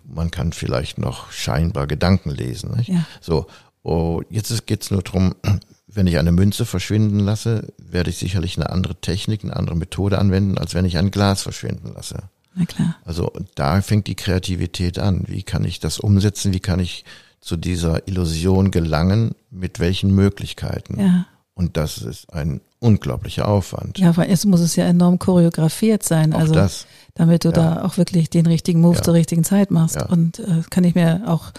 [0.04, 2.72] Man kann vielleicht noch scheinbar Gedanken lesen.
[2.76, 2.90] Nicht?
[2.90, 3.06] Ja.
[3.22, 3.46] So,
[3.84, 5.36] oh, jetzt geht es nur drum,
[5.88, 10.18] wenn ich eine Münze verschwinden lasse, werde ich sicherlich eine andere Technik, eine andere Methode
[10.18, 12.24] anwenden, als wenn ich ein Glas verschwinden lasse.
[12.56, 12.96] Na klar.
[13.04, 15.24] Also da fängt die Kreativität an.
[15.28, 16.54] Wie kann ich das umsetzen?
[16.54, 17.04] Wie kann ich
[17.42, 19.36] zu dieser Illusion gelangen?
[19.52, 21.00] Mit welchen Möglichkeiten?
[21.00, 21.26] Ja.
[21.54, 23.98] Und das ist ein unglaublicher Aufwand.
[23.98, 26.34] Ja, weil es muss es ja enorm choreografiert sein.
[26.34, 26.86] Auch also das.
[27.14, 29.02] damit du da auch wirklich den richtigen Move Ja.
[29.04, 29.96] zur richtigen Zeit machst.
[29.96, 30.06] Ja.
[30.08, 31.52] Und äh, kann ich mir auch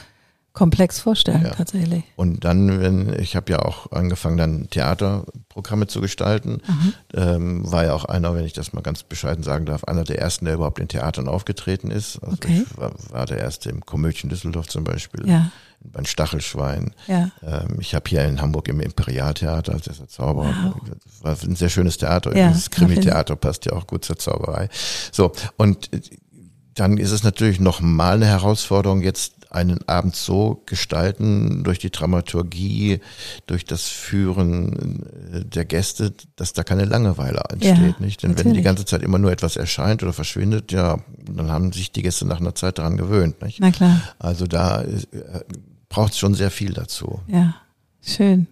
[0.57, 1.51] komplex vorstellen, Ja.
[1.51, 2.03] tatsächlich.
[2.17, 6.63] Und dann, wenn ich habe ja auch angefangen, dann Theaterprogramme zu gestalten,
[7.15, 10.19] ähm, war ja auch einer, wenn ich das mal ganz bescheiden sagen darf, einer der
[10.19, 12.19] ersten, der überhaupt in Theatern aufgetreten ist.
[12.23, 12.65] Also Okay.
[12.67, 15.51] ich war, war der erste im Komödien Düsseldorf zum Beispiel, Ja,
[15.85, 16.95] beim Stachelschwein.
[17.07, 17.31] ja.
[17.43, 21.55] Ähm, ich habe hier in Hamburg im Imperialtheater, das ist der Zauberer, das war ein
[21.55, 22.35] sehr schönes Theater.
[22.35, 24.71] Ja, das Krimi-Theater passt ja auch gut zur Zauberei.
[25.13, 26.01] So, und äh,
[26.75, 31.91] dann ist es natürlich noch mal eine Herausforderung, jetzt einen Abend so gestalten, durch die
[31.91, 33.01] Dramaturgie,
[33.47, 37.77] durch das Führen äh, der Gäste, dass da keine Langeweile entsteht.
[37.77, 38.23] Ja, nicht?
[38.23, 38.59] Denn wenn natürlich.
[38.59, 40.99] die ganze Zeit immer nur etwas erscheint oder verschwindet, ja,
[41.31, 43.41] dann haben sich die Gäste nach einer Zeit daran gewöhnt.
[43.43, 43.61] Nicht?
[43.61, 44.87] Na klar, Also da äh,
[45.89, 47.21] braucht es schon sehr viel dazu.
[47.29, 47.55] ja.
[48.09, 48.47] Schön.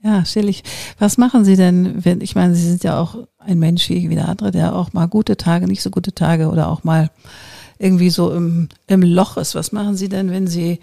[0.00, 0.62] Ja, chillig.
[1.00, 4.28] Was machen Sie denn, wenn, ich meine, Sie sind ja auch ein Mensch wie der
[4.28, 7.10] andere, der auch mal gute Tage, nicht so gute Tage oder auch mal
[7.78, 9.54] irgendwie so im, im Loch ist.
[9.54, 10.80] Was machen Sie denn, wenn Sie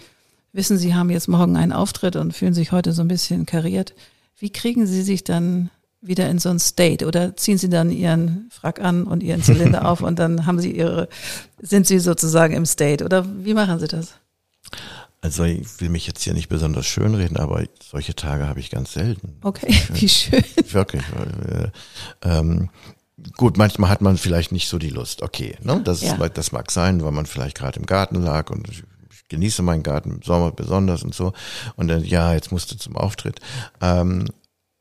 [0.51, 3.93] wissen, Sie haben jetzt morgen einen Auftritt und fühlen sich heute so ein bisschen kariert?
[4.37, 5.69] Wie kriegen Sie sich dann
[6.01, 9.85] wieder in so ein State oder ziehen Sie dann Ihren Frack an und Ihren Zylinder
[9.89, 11.07] auf und dann haben Sie Ihre,
[11.61, 14.15] sind Sie sozusagen im State oder wie machen Sie das?
[15.21, 18.91] Also ich will mich jetzt hier nicht besonders schönreden, aber solche Tage habe ich ganz
[18.91, 19.37] selten.
[19.41, 20.43] Okay, wie schön.
[20.69, 21.03] Wirklich.
[21.15, 21.71] Weil,
[22.23, 22.69] äh, ähm,
[23.37, 25.21] gut, manchmal hat man vielleicht nicht so die Lust.
[25.21, 25.81] Okay, ne?
[25.83, 26.29] das, ist, Ja.
[26.29, 29.83] das mag sein, weil man vielleicht gerade im Garten lag und ich, ich genieße meinen
[29.83, 31.33] Garten im Sommer besonders und so.
[31.75, 33.39] Und dann, ja, jetzt musst du zum Auftritt.
[33.81, 34.25] Ähm,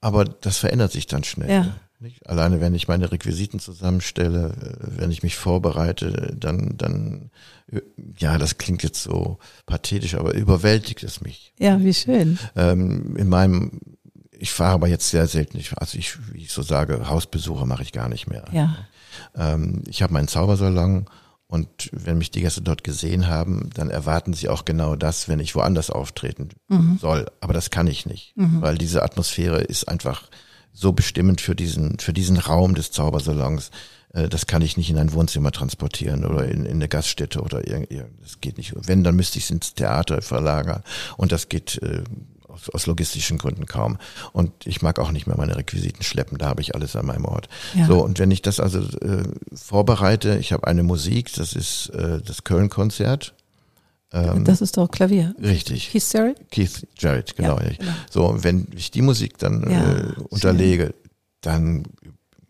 [0.01, 1.51] aber das verändert sich dann schnell.
[1.51, 1.77] Ja.
[2.03, 2.29] Nicht?
[2.29, 4.49] Alleine wenn ich meine Requisiten zusammenstelle,
[4.81, 7.31] äh, wenn ich mich vorbereite, dann, dann,
[7.71, 7.81] äh,
[8.19, 11.55] ja, das klingt jetzt so pathetisch, aber überwältigt es mich.
[11.61, 12.41] Ja, wie schön.
[12.57, 13.79] Ähm, in meinem,
[14.43, 17.83] ich fahre aber jetzt sehr selten, ich, also ich, wie ich so sage, Hausbesuche mache
[17.85, 18.45] ich gar nicht mehr.
[18.53, 18.77] Ja,
[19.37, 21.07] Ähm, ich habe meinen Zaubersalon
[21.47, 25.39] und wenn mich die Gäste dort gesehen haben, dann erwarten sie auch genau das, wenn
[25.39, 26.49] ich woanders auftreten
[26.99, 27.27] soll.
[27.41, 30.29] Aber das kann ich nicht, weil diese Atmosphäre ist einfach
[30.73, 33.71] so bestimmend für diesen, für diesen Raum des Zaubersalons.
[34.15, 37.69] Äh, Das kann ich nicht in ein Wohnzimmer transportieren oder in, in eine Gaststätte oder
[37.69, 38.03] irgendwie.
[38.23, 38.73] Das geht nicht.
[38.89, 40.83] Wenn, dann müsste ich es ins Theater verlagern.
[41.19, 42.03] Und das geht äh,
[42.73, 43.99] aus, logistischen Gründen kaum.
[44.33, 46.39] Und ich mag auch nicht mehr meine Requisiten schleppen.
[46.39, 47.49] Da habe ich alles an meinem Ort.
[47.75, 47.87] Ja.
[47.87, 49.23] So, und wenn ich das also äh,
[49.55, 53.35] vorbereite, ich habe eine Musik, das ist äh, das Köln-Konzert.
[54.13, 55.35] Ähm, das ist doch Klavier.
[55.43, 55.91] richtig.
[55.91, 56.51] Keith Jarrett?
[56.51, 57.59] Keith Jarrett, genau.
[57.59, 57.81] Ja, nicht.
[57.81, 57.93] genau.
[58.11, 60.95] So, wenn ich die Musik dann Ja, äh, unterlege,
[61.41, 61.85] dann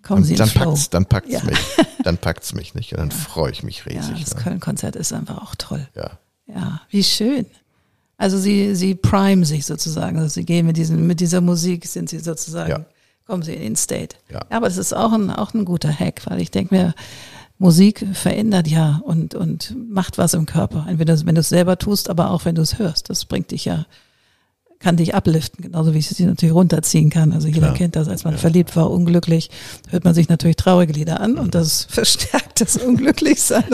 [0.03, 1.45] Kommen Sie dann, packt's, dann packt's Ja.
[1.45, 1.59] mich,
[2.05, 4.25] dann packt's mich nicht, und dann freue ich mich Ja, riesig.
[4.25, 4.43] das ne?
[4.43, 5.87] Köln-Konzert ist einfach auch toll.
[5.95, 6.19] ja.
[6.53, 7.47] Ja, wie schön.
[8.23, 10.17] Also Sie, Sie prime sich sozusagen.
[10.17, 12.85] Also Sie gehen mit diesen, mit dieser Musik sind Sie sozusagen, Ja.
[13.27, 14.15] kommen Sie in den State.
[14.31, 14.43] Ja.
[14.51, 16.95] aber das ist auch ein, auch ein guter Hack, weil ich denke mir,
[17.59, 20.87] Musik verändert ja und, und macht was im Körper.
[20.89, 23.11] Entweder wenn du es selber tust, aber auch wenn du es hörst.
[23.11, 23.87] Das bringt dich ja,
[24.79, 27.33] kann dich upliften, genauso wie es dich natürlich runterziehen kann.
[27.33, 27.75] Also jeder Klar.
[27.75, 28.39] kennt das, als man Ja.
[28.39, 29.51] verliebt war, unglücklich,
[29.91, 33.65] hört man sich natürlich traurige Lieder an und das verstärkt das Unglücklichsein.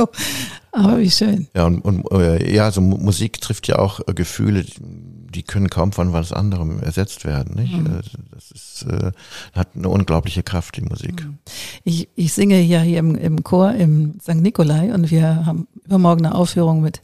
[0.73, 1.49] Aber wie schön.
[1.55, 5.69] Ja, und, und äh, ja, so Mu- Musik trifft ja auch äh, Gefühle, die, können
[5.71, 7.55] kaum von was anderem ersetzt werden.
[7.57, 7.75] Nicht?
[7.77, 7.87] Mhm.
[7.87, 8.03] Äh,
[8.35, 9.13] Das ist, äh,
[9.55, 11.25] hat eine unglaubliche Kraft, die Musik.
[11.25, 11.39] Mhm.
[11.85, 14.35] Ich, ich singe ja hier im, im Chor im St.
[14.37, 17.01] Nikolai und wir haben übermorgen eine Aufführung mit,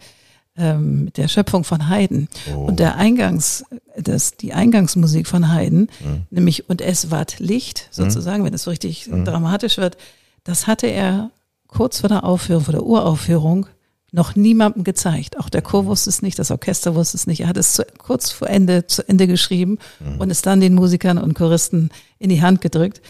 [0.56, 2.28] ähm, mit der Schöpfung von Haydn.
[2.54, 2.58] Oh.
[2.66, 3.64] Und der Eingangs,
[3.96, 6.26] das, die Eingangsmusik von Haydn, Mhm.
[6.30, 9.24] nämlich Und es ward Licht, sozusagen, wenn es so richtig Mhm.
[9.24, 9.96] dramatisch wird,
[10.44, 11.30] das hatte er
[11.74, 13.66] kurz vor der Aufführung, vor der Uraufführung
[14.12, 15.38] noch niemandem gezeigt.
[15.38, 17.40] Auch der Chor wusste es nicht, das Orchester wusste es nicht.
[17.40, 20.20] Er hat es zu, kurz vor Ende zu Ende geschrieben mhm.
[20.20, 23.02] und es dann den Musikern und Choristen in die Hand gedrückt.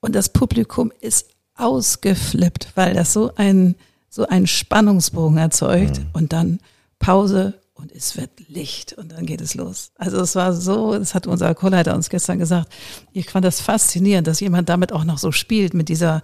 [0.00, 3.76] Und das Publikum ist ausgeflippt, weil das so ein
[4.10, 6.06] so einen Spannungsbogen erzeugt mhm.
[6.14, 6.60] und dann
[6.98, 9.92] Pause und es wird Licht und dann geht es los.
[9.96, 12.72] Also es war so, das hat unser Chorleiter uns gestern gesagt.
[13.12, 16.22] Ich fand das faszinierend, dass jemand damit auch noch so spielt mit dieser,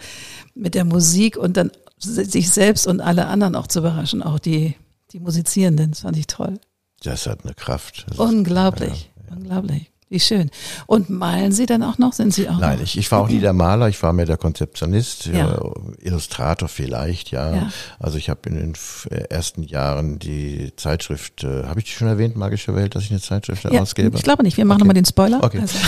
[0.55, 4.75] mit der Musik und dann sich selbst und alle anderen auch zu überraschen, auch die,
[5.13, 5.93] die Musizierenden.
[5.93, 6.59] Das fand ich toll.
[7.03, 8.07] Das hat eine Kraft.
[8.17, 9.37] unglaublich, ja, ja.
[9.37, 9.93] unglaublich.
[10.15, 10.49] Wie schön.
[10.87, 12.13] Und malen Sie dann auch noch?
[12.13, 12.61] Sind Sie auch?
[12.61, 15.57] Nein, ich, ich war auch nie der Maler, ich war mehr der Konzeptionist, ja.
[15.57, 17.53] äh, Illustrator vielleicht, ja.
[17.53, 17.73] ja.
[17.99, 18.73] Also ich habe in den
[19.11, 23.11] äh, ersten Jahren die Zeitschrift, äh, habe ich die schon erwähnt, Magische Welt, dass ich
[23.11, 24.17] eine Zeitschrift ja, ausgebe?
[24.17, 24.85] Ich glaube nicht, wir machen okay.
[24.85, 25.43] nochmal den Spoiler.
[25.43, 25.59] Okay.
[25.59, 25.79] Also.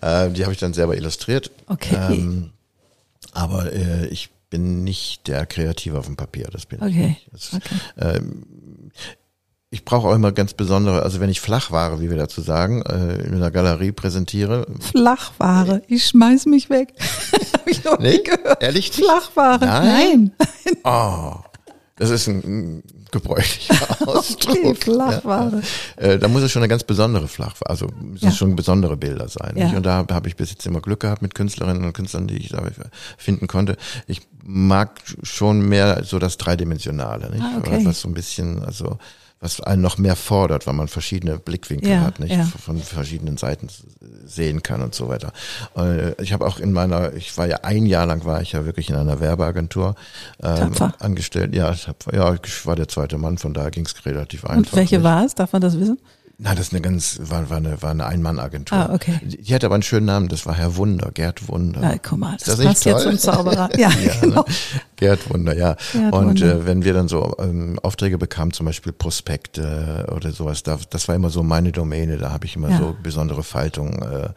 [0.00, 1.50] äh, die habe ich dann selber illustriert.
[1.66, 1.96] Okay.
[1.96, 2.52] Ähm,
[3.34, 6.88] aber äh, ich bin nicht der Kreative auf dem Papier, das bin okay.
[6.88, 7.28] ich nicht.
[7.30, 8.16] Das, okay.
[8.16, 8.46] Ähm,
[9.72, 13.22] ich brauche auch immer ganz besondere, also wenn ich Flachware, wie wir dazu sagen, äh,
[13.22, 14.66] in einer Galerie präsentiere.
[14.80, 16.92] Flachware, ich schmeiß mich weg.
[17.52, 18.16] Hab ich noch nee?
[18.16, 18.60] nie gehört.
[18.60, 18.90] Ehrlich?
[18.90, 20.32] Flachware, nein.
[20.38, 20.76] nein.
[20.82, 21.34] Oh,
[21.94, 23.76] das ist ein gebräuchlicher
[24.08, 24.56] Ausdruck.
[24.58, 25.62] Okay, Flachware.
[26.00, 26.02] Ja.
[26.02, 28.32] Äh, da muss es schon eine ganz besondere Flachware, also müssen ja.
[28.32, 29.54] schon besondere Bilder sein.
[29.56, 29.70] Ja.
[29.76, 32.48] Und da habe ich bis jetzt immer Glück gehabt mit Künstlerinnen und Künstlern, die ich
[32.48, 32.60] da
[33.16, 33.76] finden konnte.
[34.08, 37.42] Ich mag schon mehr so das Dreidimensionale, nicht?
[37.42, 37.82] Ah, okay.
[37.84, 38.98] Was so ein bisschen, also
[39.40, 42.44] was einen noch mehr fordert, weil man verschiedene Blickwinkel ja, hat, nicht ja.
[42.44, 43.68] von verschiedenen Seiten
[44.26, 45.32] sehen kann und so weiter.
[45.76, 48.66] Äh, ich habe auch in meiner, ich war ja ein Jahr lang war ich ja
[48.66, 49.94] wirklich in einer Werbeagentur
[50.42, 51.54] ähm, angestellt.
[51.54, 54.56] Ja, ich, hab, ja, ich war der zweite Mann, von daher ging es relativ einfach.
[54.56, 55.04] Und welche nicht.
[55.04, 55.34] war es?
[55.34, 55.98] Darf man das wissen?
[56.42, 58.78] Nein, das ist eine ganz, war, war eine, war eine Ein-Mann-Agentur.
[58.78, 59.20] Ah, okay.
[59.22, 61.82] Die hatte aber einen schönen Namen, das war Herr Wunder, Gerd Wunder.
[61.82, 63.68] Ja, guck mal, das, das passt jetzt zum Zauberer.
[63.78, 64.44] Ja, ja genau.
[64.46, 64.54] Ne?
[64.96, 65.76] Gerd Wunder, ja.
[65.92, 66.54] Gerd und Wunder.
[66.54, 71.08] Äh, wenn wir dann so ähm, Aufträge bekamen, zum Beispiel Prospekte oder sowas, da, das
[71.08, 72.78] war immer so meine Domäne, da habe ich immer ja.
[72.78, 74.30] so besondere Faltung äh,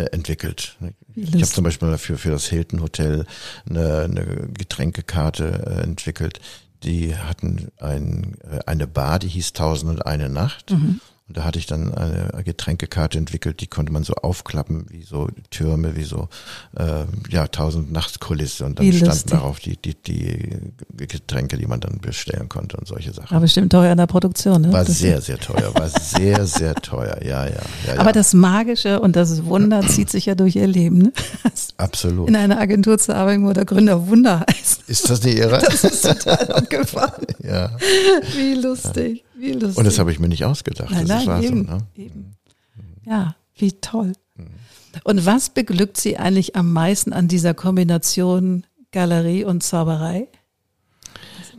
[0.00, 0.76] äh entwickelt.
[1.16, 3.26] Ich habe zum Beispiel dafür für das Hilton Hotel
[3.68, 6.40] eine, eine Getränkekarte äh, entwickelt.
[6.84, 10.70] Die hatten ein, äh, eine Bar, die hieß Tausend und eine Nacht.
[10.70, 11.00] Mhm.
[11.28, 15.28] Und da hatte ich dann eine Getränkekarte entwickelt, die konnte man so aufklappen, wie so
[15.50, 16.28] Türme, wie so
[16.74, 21.98] äh, ja tausend Nachtskulisse und dann standen darauf die, die, die Getränke, die man dann
[21.98, 23.30] bestellen konnte und solche Sachen.
[23.30, 24.72] War bestimmt teuer in der Produktion, ne?
[24.72, 27.50] War das sehr, sehr teuer, war sehr, sehr teuer, ja, ja.
[27.86, 27.98] ja, ja.
[27.98, 31.12] Aber das Magische und das Wunder zieht sich ja durch ihr Leben, ne?
[31.76, 32.28] Absolut.
[32.28, 34.88] In einer Agentur zu arbeiten, wo der Gründer Wunder heißt.
[34.88, 35.60] Ist das nicht irre?
[35.60, 37.26] Das ist total abgefahren.
[37.42, 37.70] ja.
[38.34, 39.24] Wie lustig.
[39.38, 39.76] Wie lustig.
[39.76, 40.90] Und das habe ich mir nicht ausgedacht.
[40.90, 41.86] Nein, das nein, eben, so, ne?
[41.96, 42.36] eben.
[43.06, 44.12] Ja, wie toll.
[45.04, 50.28] Und was beglückt Sie eigentlich am meisten an dieser Kombination Galerie und Zauberei?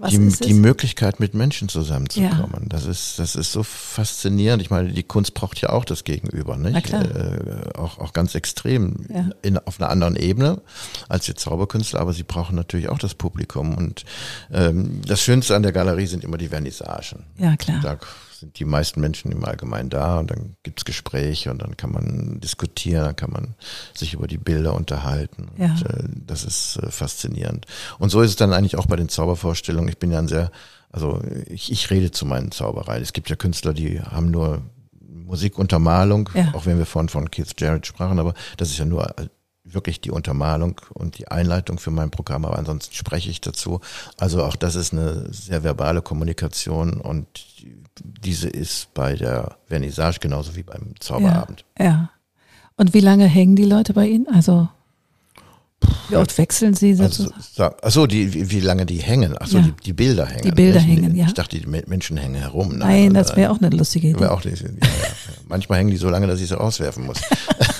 [0.07, 2.63] Die, die Möglichkeit, mit Menschen zusammenzukommen.
[2.63, 2.69] Ja.
[2.69, 4.61] Das ist, das ist so faszinierend.
[4.61, 6.93] Ich meine, die Kunst braucht ja auch das Gegenüber, nicht?
[6.93, 9.29] Äh, auch, auch ganz extrem ja.
[9.41, 10.61] in, auf einer anderen Ebene
[11.09, 13.75] als die Zauberkünstler, aber sie brauchen natürlich auch das Publikum.
[13.75, 14.05] Und
[14.51, 17.25] ähm, das Schönste an der Galerie sind immer die Vernissagen.
[17.37, 17.79] Ja, klar.
[17.81, 17.99] Da
[18.39, 22.39] sind die meisten Menschen im Allgemeinen da und dann gibt's Gespräche und dann kann man
[22.39, 23.55] diskutieren, dann kann man
[23.93, 25.49] sich über die Bilder unterhalten.
[25.57, 25.71] Ja.
[25.71, 27.65] Und, äh, das ist äh, faszinierend.
[27.97, 29.89] Und so ist es dann eigentlich auch bei den Zaubervorstellungen.
[29.89, 30.51] Ich bin ja ein sehr,
[30.91, 33.03] also ich, ich rede zu meinen Zaubereien.
[33.03, 34.61] Es gibt ja Künstler, die haben nur
[35.01, 36.53] Musikuntermalung, ja.
[36.53, 39.13] auch wenn wir vorhin von Keith Jarrett sprachen, aber das ist ja nur
[39.73, 43.81] wirklich die Untermalung und die Einleitung für mein Programm, aber ansonsten spreche ich dazu.
[44.17, 47.27] Also auch das ist eine sehr verbale Kommunikation und
[48.01, 51.65] diese ist bei der Vernissage genauso wie beim Zauberabend.
[51.77, 52.09] Ja, ja.
[52.77, 54.27] Und wie lange hängen die Leute bei Ihnen?
[54.29, 54.69] Also
[56.09, 57.31] wie oft wechseln Sie also,
[57.81, 59.37] Achso, die, wie, lange die hängen.
[59.37, 59.63] Achso, ja.
[59.63, 60.43] die, die Bilder hängen.
[60.43, 61.27] Die Bilder hängen, ja.
[61.27, 62.77] Ich dachte, die Menschen hängen herum.
[62.77, 64.25] Nein, Nein das wäre auch eine lustige Idee.
[64.25, 64.57] Auch, ja, ja.
[65.47, 67.21] Manchmal hängen die so lange, dass ich sie rauswerfen muss.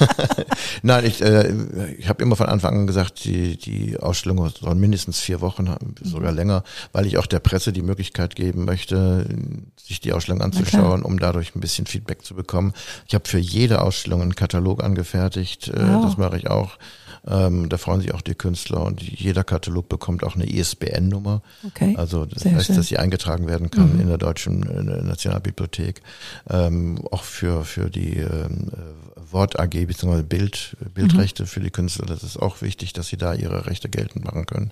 [0.83, 1.53] Nein, ich, äh,
[1.97, 5.95] ich habe immer von Anfang an gesagt, die, die Ausstellung soll mindestens vier Wochen haben,
[6.01, 9.25] sogar länger, weil ich auch der Presse die Möglichkeit geben möchte,
[9.81, 12.73] sich die Ausstellung anzuschauen, um dadurch ein bisschen Feedback zu bekommen.
[13.07, 15.67] Ich habe für jede Ausstellung einen Katalog angefertigt.
[15.67, 16.05] Äh, wow.
[16.05, 16.77] Das mache ich auch.
[17.27, 21.41] Ähm, da freuen sich auch die Künstler und jeder Katalog bekommt auch eine ISBN-Nummer.
[21.65, 21.95] Okay.
[21.97, 22.75] Also das Sehr heißt, schön.
[22.77, 24.01] dass sie eingetragen werden kann mhm.
[24.01, 26.01] in der Deutschen Nationalbibliothek.
[26.49, 28.71] Ähm, auch für, für die ähm,
[29.32, 30.23] Wort AG bzw.
[30.23, 31.47] Bild, Bildrechte mhm.
[31.47, 32.05] für die Künstler.
[32.05, 34.72] Das ist auch wichtig, dass sie da ihre Rechte geltend machen können.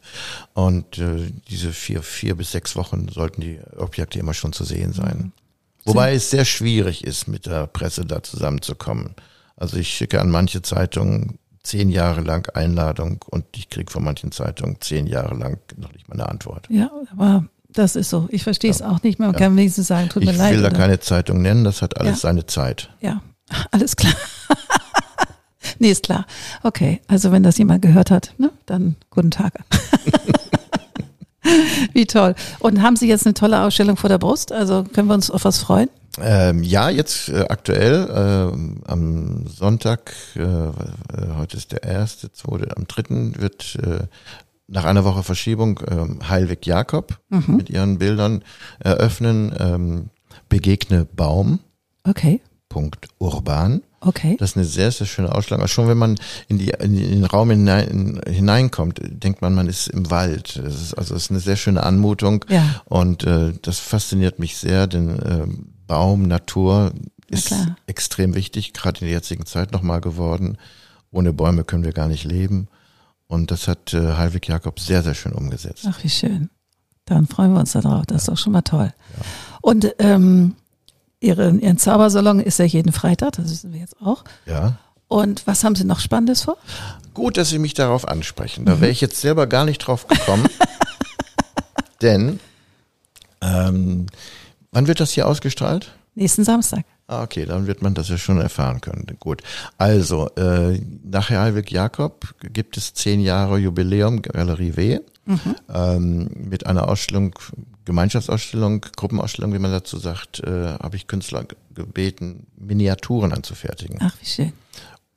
[0.53, 4.93] Und äh, diese vier, vier bis sechs Wochen sollten die Objekte immer schon zu sehen
[4.93, 5.17] sein.
[5.17, 5.31] Mhm.
[5.85, 9.15] Wobei es sehr schwierig ist, mit der Presse da zusammenzukommen.
[9.55, 14.31] Also ich schicke an manche Zeitungen zehn Jahre lang Einladung und ich kriege von manchen
[14.31, 16.65] Zeitungen zehn Jahre lang noch nicht mal eine Antwort.
[16.69, 18.27] Ja, aber das ist so.
[18.31, 19.27] Ich verstehe es auch nicht mehr.
[19.29, 20.53] Man kann wenigstens sagen, tut Ich mir leid.
[20.53, 22.29] will da oder- keine Zeitung nennen, das hat alles Ja.
[22.29, 22.89] seine Zeit.
[23.01, 23.21] Ja,
[23.71, 24.13] alles klar.
[25.79, 26.25] nee, ist klar.
[26.63, 29.53] Okay, also wenn das jemand gehört hat, ne, dann guten Tag.
[31.93, 32.35] Wie toll.
[32.59, 34.51] Und haben Sie jetzt eine tolle Ausstellung vor der Brust?
[34.51, 35.89] Also können wir uns auf was freuen?
[36.19, 40.71] Ähm, ja, jetzt äh, aktuell ähm, am Sonntag, äh, äh,
[41.35, 44.07] heute ist der erste, zweite, am dritten wird äh,
[44.67, 48.43] nach einer Woche Verschiebung ähm, Heilweg Jakob mit ihren Bildern
[48.79, 49.53] eröffnen.
[49.59, 50.09] Ähm,
[50.49, 51.59] Begegne Baum.
[52.03, 53.81] Okay, Punkt Urban.
[54.01, 54.35] okay.
[54.39, 55.61] Das ist eine sehr, sehr schöne Ausstellung.
[55.61, 59.87] Aber schon wenn man in, die, in den Raum hinein, hineinkommt, denkt man, man ist
[59.87, 60.57] im Wald.
[60.57, 62.43] Das ist, also es ist eine sehr schöne Anmutung.
[62.49, 62.81] Ja.
[62.85, 66.91] Und äh, das fasziniert mich sehr, denn ähm, Baum, Natur
[67.29, 67.75] Na ist klar.
[67.87, 70.57] extrem wichtig, gerade in der jetzigen Zeit nochmal geworden.
[71.11, 72.67] Ohne Bäume können wir gar nicht leben.
[73.27, 75.85] Und das hat äh, Heilwig Jakob sehr, sehr schön umgesetzt.
[75.89, 76.49] Ach, wie schön.
[77.05, 78.05] Dann freuen wir uns darauf.
[78.05, 78.93] Das ist doch schon mal toll.
[79.61, 80.55] Und ähm,
[81.19, 84.23] Ihre, Ihren Zaubersalon ist ja jeden Freitag, das wissen wir jetzt auch.
[84.45, 84.77] Ja.
[85.07, 86.57] Und was haben Sie noch Spannendes vor?
[87.13, 88.65] Gut, dass Sie mich darauf ansprechen.
[88.65, 90.47] Da wäre ich jetzt selber gar nicht drauf gekommen.
[92.01, 92.39] denn,
[93.41, 94.07] ähm,
[94.71, 95.93] wann wird das hier ausgestrahlt?
[96.15, 96.83] Nächsten Samstag.
[97.07, 99.05] Ah, okay, dann wird man das ja schon erfahren können.
[99.19, 99.41] Gut.
[99.77, 104.99] Also, äh, nach Heilwig Jakob gibt es zehn Jahre Jubiläum Galerie W.
[105.73, 107.35] Ähm, mit einer Ausstellung,
[107.85, 113.99] Gemeinschaftsausstellung, Gruppenausstellung, wie man dazu sagt, äh, habe ich Künstler ge- gebeten, Miniaturen anzufertigen.
[114.01, 114.53] Ach, wie schön.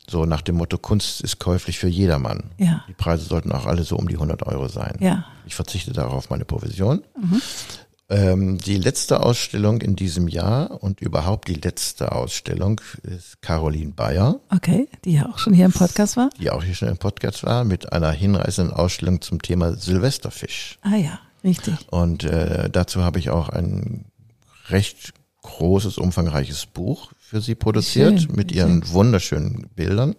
[0.09, 2.51] So nach dem Motto, Kunst ist käuflich für jedermann.
[2.57, 2.83] Ja.
[2.89, 4.97] Die Preise sollten auch alle so um die 100 Euro sein.
[4.99, 5.25] Ja.
[5.45, 7.01] Ich verzichte darauf meine Provision.
[8.11, 14.39] Ähm, die letzte Ausstellung in diesem Jahr und überhaupt die letzte Ausstellung ist Caroline Bayer,
[14.53, 16.29] Okay, die ja auch schon hier im Podcast war.
[16.39, 20.77] die auch hier schon im Podcast war, mit einer hinreißenden Ausstellung zum Thema Silvesterfisch.
[20.81, 21.75] Ah ja, richtig.
[21.89, 24.05] Und äh, dazu habe ich auch ein
[24.67, 30.15] recht großes, umfangreiches Buch für sie produziert Schön, mit ihren wunderschönen Bildern.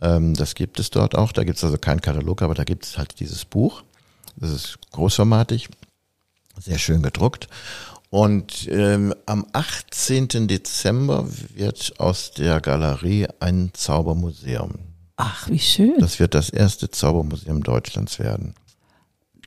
[0.00, 1.32] Ähm, das gibt es dort auch.
[1.32, 3.82] Da gibt es also keinen Katalog, aber da gibt es halt dieses Buch.
[4.36, 5.68] Das ist großformatig,
[6.60, 7.48] sehr schön gedruckt.
[8.10, 10.48] Und ähm, am 18.
[10.48, 14.74] Dezember wird aus der Galerie ein Zaubermuseum.
[15.16, 15.94] Ach, wie schön.
[16.00, 18.54] Das wird das erste Zaubermuseum Deutschlands werden.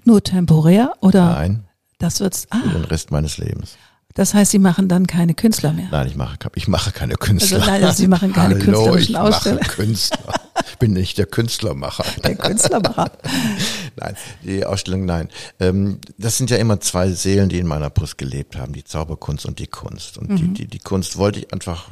[0.06, 1.66] Nur temporär oder Nein,
[1.98, 2.42] das wird's.
[2.52, 3.76] für Ah, den Rest meines Lebens.
[4.16, 5.88] Das heißt, Sie machen dann keine Künstler mehr.
[5.92, 7.60] Nein, ich mache, ich mache keine Künstler.
[7.60, 9.64] Also nein, also Sie machen keine Hallo, künstlerischen ich Ausstellungen.
[9.64, 10.34] mache Künstler.
[10.68, 12.06] Ich bin nicht der Künstlermacher.
[12.24, 13.12] Der Künstlermacher.
[13.96, 15.30] Nein, die Ausstellung, nein.
[15.60, 19.46] Ähm, das sind ja immer zwei Seelen, die in meiner Brust gelebt haben, die Zauberkunst
[19.46, 20.18] und die Kunst.
[20.18, 21.92] Und die, die, die Kunst wollte ich einfach,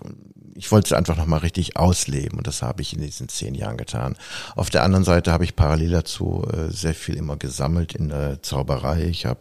[0.55, 3.77] ich wollte sie einfach nochmal richtig ausleben und das habe ich in diesen zehn Jahren
[3.77, 4.15] getan.
[4.55, 8.41] Auf der anderen Seite habe ich parallel dazu äh, sehr viel immer gesammelt in der
[8.41, 9.03] Zauberei.
[9.03, 9.39] Ich habe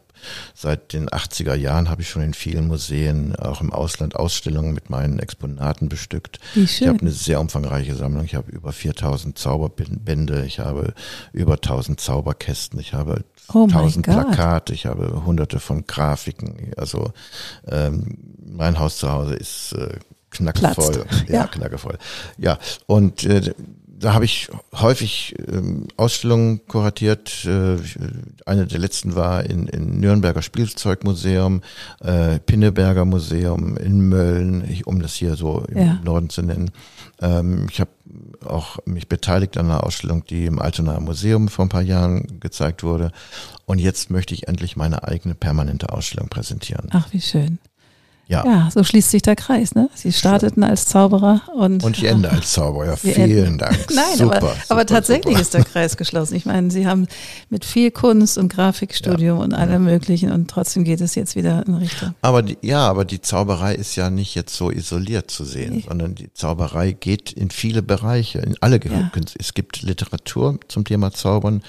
[0.55, 4.91] Seit den 80er Jahren habe ich schon in vielen Museen, auch im Ausland, Ausstellungen mit
[4.91, 6.39] meinen Exponaten bestückt.
[6.55, 8.25] Ich habe eine sehr umfangreiche Sammlung.
[8.25, 10.95] Ich habe über 4000 Zauberbände, ich habe
[11.33, 14.15] über 1000 Zauberkästen, ich habe Oh mein 1000 Gott.
[14.15, 16.73] Plakate, ich habe hunderte von Grafiken.
[16.77, 17.13] Also
[17.67, 19.99] ähm, mein Haus zu Hause ist äh,
[20.31, 21.05] knackevoll.
[21.29, 21.47] Ja, Ja.
[21.47, 21.99] knackevoll.
[22.39, 23.53] Ja, und äh,
[23.87, 27.45] da habe ich häufig ähm, Ausstellungen kuratiert.
[27.45, 27.77] Äh,
[28.47, 31.61] eine der letzten war in, in Nürnberger Spielzeugmuseum,
[32.01, 36.01] äh, Pinneberger Museum in Mölln, ich, um das hier so im Ja.
[36.03, 36.71] Norden zu nennen.
[37.21, 37.91] Ähm, ich habe
[38.47, 42.83] auch mich beteiligt an einer Ausstellung, die im Altonaer Museum vor ein paar Jahren gezeigt
[42.83, 43.13] wurde.
[43.67, 46.89] Und jetzt möchte ich endlich meine eigene permanente Ausstellung präsentieren.
[46.93, 47.59] Ach, wie schön.
[48.31, 48.45] Ja.
[48.47, 49.91] Ja, so schließt sich der Kreis, ne?
[49.95, 51.83] Sie starteten als Zauberer und.
[51.83, 52.87] Und ich ende als Zauberer.
[52.87, 53.77] Ja, vielen enden- Dank.
[53.95, 55.41] Nein, super, aber, super, aber tatsächlich super.
[55.41, 56.37] ist der Kreis geschlossen.
[56.37, 57.09] Ich meine, Sie haben
[57.49, 61.75] mit viel Kunst und Grafikstudium und allem Möglichen und trotzdem geht es jetzt wieder in
[61.75, 62.15] Richtung.
[62.23, 65.85] Aber die, ja, aber die Zauberei ist ja nicht jetzt so isoliert zu sehen, Nee.
[65.89, 68.79] sondern die Zauberei geht in viele Bereiche, in alle Ja.
[68.79, 69.39] Gehirnkünste.
[69.41, 71.63] Es gibt Literatur zum Thema Zaubern.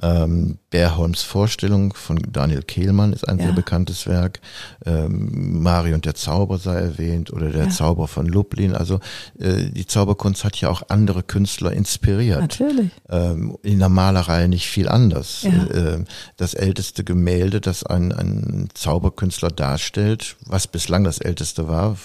[0.00, 3.44] Ähm, Berholms Vorstellung von Daniel Kehlmann ist ein Ja.
[3.44, 4.40] sehr bekanntes Werk.
[4.84, 7.70] Ähm, Mario und der Zauber sei erwähnt oder der Ja.
[7.70, 8.74] Zauber von Lublin.
[8.74, 8.98] Also
[9.38, 12.40] äh, die Zauberkunst hat ja auch andere Künstler inspiriert.
[12.40, 12.90] Natürlich.
[13.08, 15.42] ähm, in der Malerei nicht viel anders.
[15.42, 15.50] Ja.
[15.66, 16.04] Äh,
[16.38, 21.96] das älteste Gemälde, das ein, ein Zauberkünstler darstellt, was bislang das älteste war,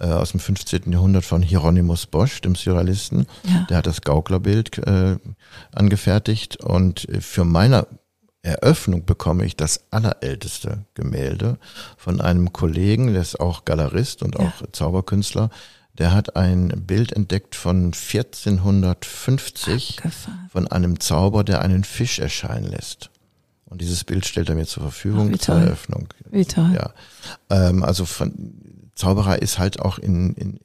[0.00, 0.90] äh, aus dem 15.
[0.92, 3.26] Jahrhundert von Hieronymus Bosch, dem Surrealisten.
[3.44, 3.66] Ja.
[3.68, 5.16] Der hat das Gauklerbild äh,
[5.72, 7.86] angefertigt und äh, für meine
[8.42, 11.56] Eröffnung bekomme ich das allerälteste Gemälde
[11.96, 14.46] von einem Kollegen, der ist auch Galerist und Ja.
[14.46, 15.48] auch Zauberkünstler.
[15.96, 17.92] Der hat ein Bild entdeckt von
[18.84, 20.48] 1450 Abgefahren.
[20.52, 23.10] von einem Zauber, der einen Fisch erscheinen lässt.
[23.66, 25.54] Und dieses Bild stellt er mir zur Verfügung Ach, zur.
[25.56, 26.08] Eröffnung.
[26.30, 26.72] Wie toll.
[26.74, 26.92] Ja.
[27.50, 28.32] Ähm, also von,
[28.94, 30.56] Zauberer ist halt auch in, in,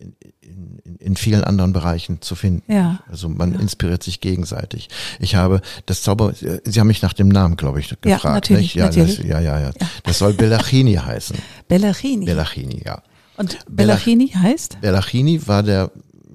[0.41, 2.71] in, in, vielen anderen Bereichen zu finden.
[2.71, 2.99] Ja.
[3.09, 4.89] Also man inspiriert sich gegenseitig.
[5.19, 8.23] Ich habe das Zauber, Sie haben mich nach dem Namen, glaube ich, gefragt.
[8.25, 8.75] natürlich, nicht?
[8.75, 9.17] Ja, natürlich.
[9.17, 9.71] Das, ja, ja, ja.
[10.03, 11.37] Das soll Bellachini heißen.
[11.67, 12.25] Bellachini.
[12.25, 13.01] Bellachini, ja.
[13.37, 14.81] Und Bellachini heißt?
[14.81, 15.91] Bellachini war der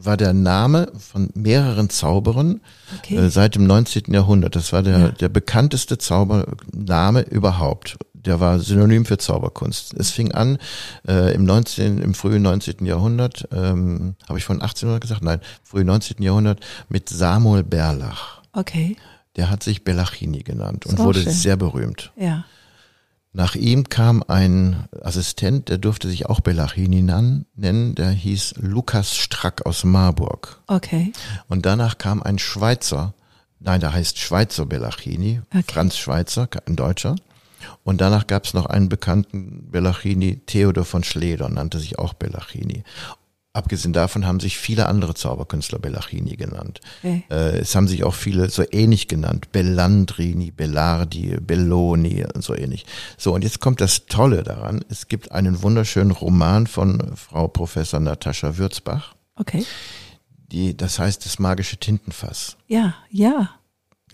[0.07, 2.61] war der Name von mehreren Zauberern
[2.99, 3.16] Okay.
[3.16, 4.12] äh, seit dem 19.
[4.12, 4.55] Jahrhundert.
[4.55, 5.09] Das war der, Ja.
[5.09, 7.97] der bekannteste Zaubername überhaupt.
[8.24, 9.94] Der war synonym für Zauberkunst.
[9.94, 10.58] Es fing an
[11.06, 12.86] äh, im 19., im frühen 19.
[12.86, 15.22] Jahrhundert, ähm, habe ich von 1800 gesagt?
[15.22, 16.22] Nein, frühen 19.
[16.22, 18.40] Jahrhundert mit Samuel Berlach.
[18.52, 18.96] Okay.
[19.36, 21.32] Der hat sich Bellachini genannt und wurde schön.
[21.32, 22.12] sehr berühmt.
[22.16, 22.44] Ja.
[23.36, 29.66] Nach ihm kam ein Assistent, der durfte sich auch Bellachini nennen, der hieß Lukas Strack
[29.66, 30.60] aus Marburg.
[30.68, 31.12] Okay.
[31.48, 33.12] Und danach kam ein Schweizer,
[33.58, 35.64] nein, der heißt Schweizer Bellachini, Okay.
[35.66, 37.16] Franz Schweizer, ein Deutscher.
[37.82, 42.84] Und danach gab es noch einen bekannten Bellachini, Theodor von Schleder, nannte sich auch Bellachini.
[43.56, 46.80] Abgesehen davon haben sich viele andere Zauberkünstler Bellachini genannt.
[46.98, 47.22] Okay.
[47.30, 49.52] Äh, es haben sich auch viele so ähnlich genannt.
[49.52, 52.84] Bellandrini, Bellardi, Belloni und so ähnlich.
[53.16, 54.84] So, und jetzt kommt das Tolle daran.
[54.88, 59.14] Es gibt einen wunderschönen Roman von Frau Professor Natascha Würzbach.
[59.36, 59.64] Okay.
[60.50, 62.56] Die, das heißt das magische Tintenfass.
[62.66, 63.50] Ja, ja.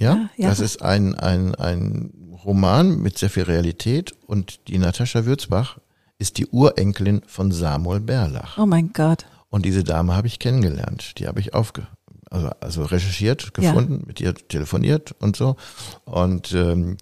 [0.00, 0.48] Ja, Ja, ja.
[0.48, 2.12] das ist ein, ein, ein
[2.44, 5.78] Roman mit sehr viel Realität und die Natascha Würzbach
[6.18, 8.58] ist die Urenkelin von Samuel Berlach.
[8.58, 9.26] Oh mein Gott.
[9.50, 11.18] Und diese Dame habe ich kennengelernt.
[11.18, 11.86] Die habe ich aufge,
[12.30, 13.50] also, also recherchiert, Ja.
[13.72, 15.56] gefunden, mit ihr telefoniert und so.
[16.04, 16.96] Und ähm,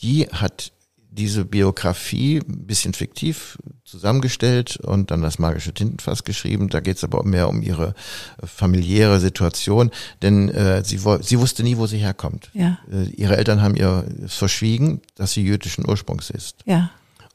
[0.00, 0.72] die hat
[1.16, 6.68] diese Biografie ein bisschen fiktiv zusammengestellt und dann das magische Tintenfass geschrieben.
[6.68, 7.94] Da geht es aber mehr um ihre
[8.42, 9.90] äh, familiäre Situation,
[10.22, 12.50] denn äh, sie, sie wusste nie, wo sie herkommt.
[12.52, 12.78] Ja.
[12.90, 16.58] Äh, ihre Eltern haben ihr verschwiegen, dass sie jüdischen Ursprungs ist.
[16.66, 16.90] Ja.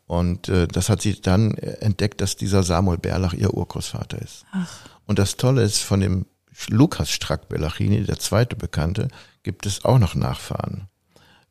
[0.07, 4.45] Und äh, das hat sie dann entdeckt, dass dieser Samuel Berlach ihr Urgroßvater ist.
[4.51, 4.69] Ach.
[5.05, 6.25] Und das Tolle ist, von dem
[6.69, 9.07] Lukas Strack Bellachini, der zweite Bekannte,
[9.43, 10.87] gibt es auch noch Nachfahren.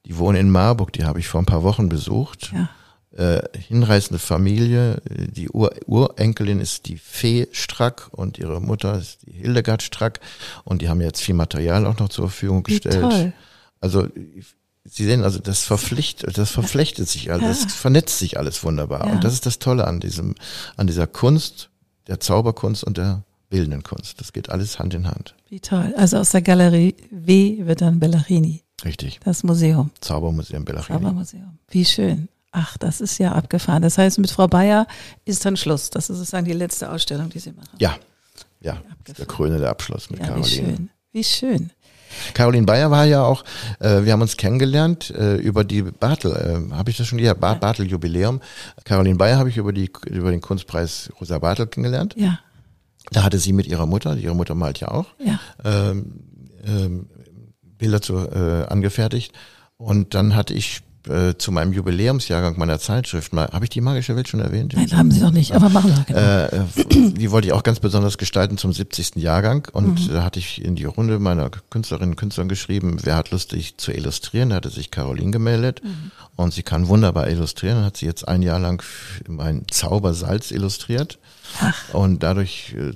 [0.07, 2.53] Die wohnen in Marburg, die habe ich vor ein paar Wochen besucht.
[2.53, 2.69] Ja.
[3.13, 5.03] Äh, hinreißende Familie.
[5.05, 10.21] Die Ur Urenkelin ist die Fee Strack und ihre Mutter ist die Hildegard Strack.
[10.65, 13.01] Und die haben jetzt viel Material auch noch zur Verfügung Wie gestellt.
[13.01, 13.33] toll.
[13.81, 14.07] Also
[14.85, 19.07] Sie sehen, also das verpflichtet, das verflechtet sich alles, das vernetzt sich alles wunderbar.
[19.07, 19.13] Ja.
[19.13, 20.35] Und das ist das Tolle an diesem,
[20.77, 21.71] an dieser Kunst,
[22.07, 24.21] der Zauberkunst und der bildenden Kunst.
[24.21, 25.35] Das geht alles Hand in Hand.
[25.49, 25.95] Wie toll.
[25.97, 28.63] Also aus der Galerie W wird dann Bellachini.
[28.85, 29.21] Richtig.
[29.25, 29.91] Das Museum.
[30.01, 30.99] Zaubermuseum Bellachini.
[30.99, 31.59] Zaubermuseum.
[31.69, 32.29] Wie schön.
[32.53, 33.83] Ach, das ist ja abgefahren.
[33.83, 34.87] Das heißt, mit Frau Bayer
[35.25, 35.91] ist dann Schluss.
[35.91, 37.69] Das ist sozusagen die letzte Ausstellung, die Sie machen.
[37.79, 37.97] Ja,
[38.61, 38.79] ja,
[39.19, 40.49] der krönende Abschluss mit Ja, wie Caroline.
[40.77, 40.91] schön.
[41.13, 41.71] Wie schön.
[42.35, 43.45] Caroline Bayer war ja auch,
[43.79, 46.33] äh, wir haben uns kennengelernt äh, über die Bartel,
[46.71, 48.41] äh, habe ich das schon gesagt, Bar Bartel Jubiläum.
[48.85, 52.15] Caroline Bayer habe ich über die über den Kunstpreis Rosa Bartel kennengelernt.
[52.19, 52.41] Ja,
[53.13, 55.39] Da hatte sie mit ihrer Mutter, ihre Mutter malt ja auch, ja.
[55.65, 56.21] ähm,
[56.67, 57.07] ähm,
[57.81, 59.33] Bilder zu, äh, angefertigt.
[59.77, 64.17] Und dann hatte ich äh, zu meinem Jubiläumsjahrgang meiner Zeitschrift mal, habe ich die magische
[64.17, 64.75] Welt schon erwähnt?
[64.77, 66.05] Nein, haben Sie noch nicht, aber machen wir.
[66.05, 66.21] Genau.
[66.21, 69.17] Äh, äh, die wollte ich auch ganz besonders gestalten zum 70.
[69.17, 73.31] Jahrgang und da hatte ich in die Runde meiner Künstlerinnen und Künstlern geschrieben, wer hat
[73.31, 75.81] Lust, sich zu illustrieren, da hatte sich Caroline gemeldet
[76.37, 78.83] und sie kann wunderbar illustrieren, hat sie jetzt ein Jahr lang
[79.27, 81.19] mein Zaubersalz illustriert
[81.95, 82.93] und dadurch äh,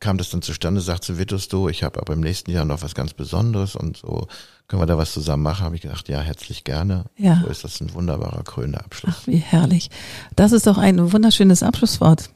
[0.00, 2.82] kam das dann zustande, sagt sie, Vitus, du, ich habe aber im nächsten Jahr noch
[2.82, 4.26] was ganz Besonderes und so,
[4.68, 5.64] können wir da was zusammen machen?
[5.64, 7.04] Habe ich gedacht, ja, herzlich gerne.
[7.16, 7.40] Ja.
[7.42, 9.14] So ist das ein wunderbarer krönender Abschluss.
[9.22, 9.90] Ach, wie herrlich.
[10.36, 12.30] Das ist doch ein wunderschönes Abschlusswort.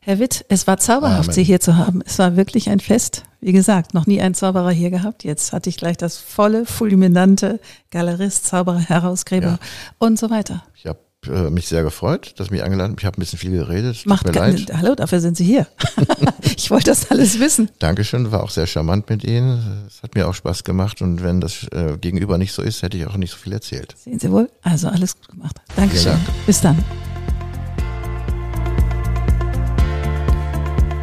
[0.00, 1.34] Herr Witt, es war zauberhaft, Amen.
[1.34, 2.00] Sie hier zu haben.
[2.06, 3.24] Es war wirklich ein Fest.
[3.40, 5.22] Wie gesagt, noch nie ein Zauberer hier gehabt.
[5.24, 9.58] Jetzt hatte ich gleich das volle, fulminante Galerist, Zauberer, Herausgeber Ja.
[9.98, 10.62] und so weiter.
[10.74, 10.98] Ich habe
[11.28, 14.04] äh, mich sehr gefreut, dass mich eingeladen Ich habe ein bisschen viel geredet.
[14.06, 14.70] Macht mir leid.
[14.74, 15.66] Hallo, dafür sind Sie hier.
[16.56, 17.70] ich wollte das alles wissen.
[17.78, 19.86] Dankeschön, war auch sehr charmant mit Ihnen.
[19.86, 22.96] Es hat mir auch Spaß gemacht und wenn das äh, Gegenüber nicht so ist, hätte
[22.96, 23.94] ich auch nicht so viel erzählt.
[23.96, 24.50] Sehen Sie wohl?
[24.62, 25.56] Also alles gut gemacht.
[25.76, 26.12] Dankeschön.
[26.12, 26.46] Dank.
[26.46, 26.84] Bis dann.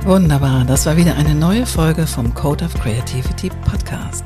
[0.05, 4.25] Wunderbar, das war wieder eine neue Folge vom Code of Creativity Podcast.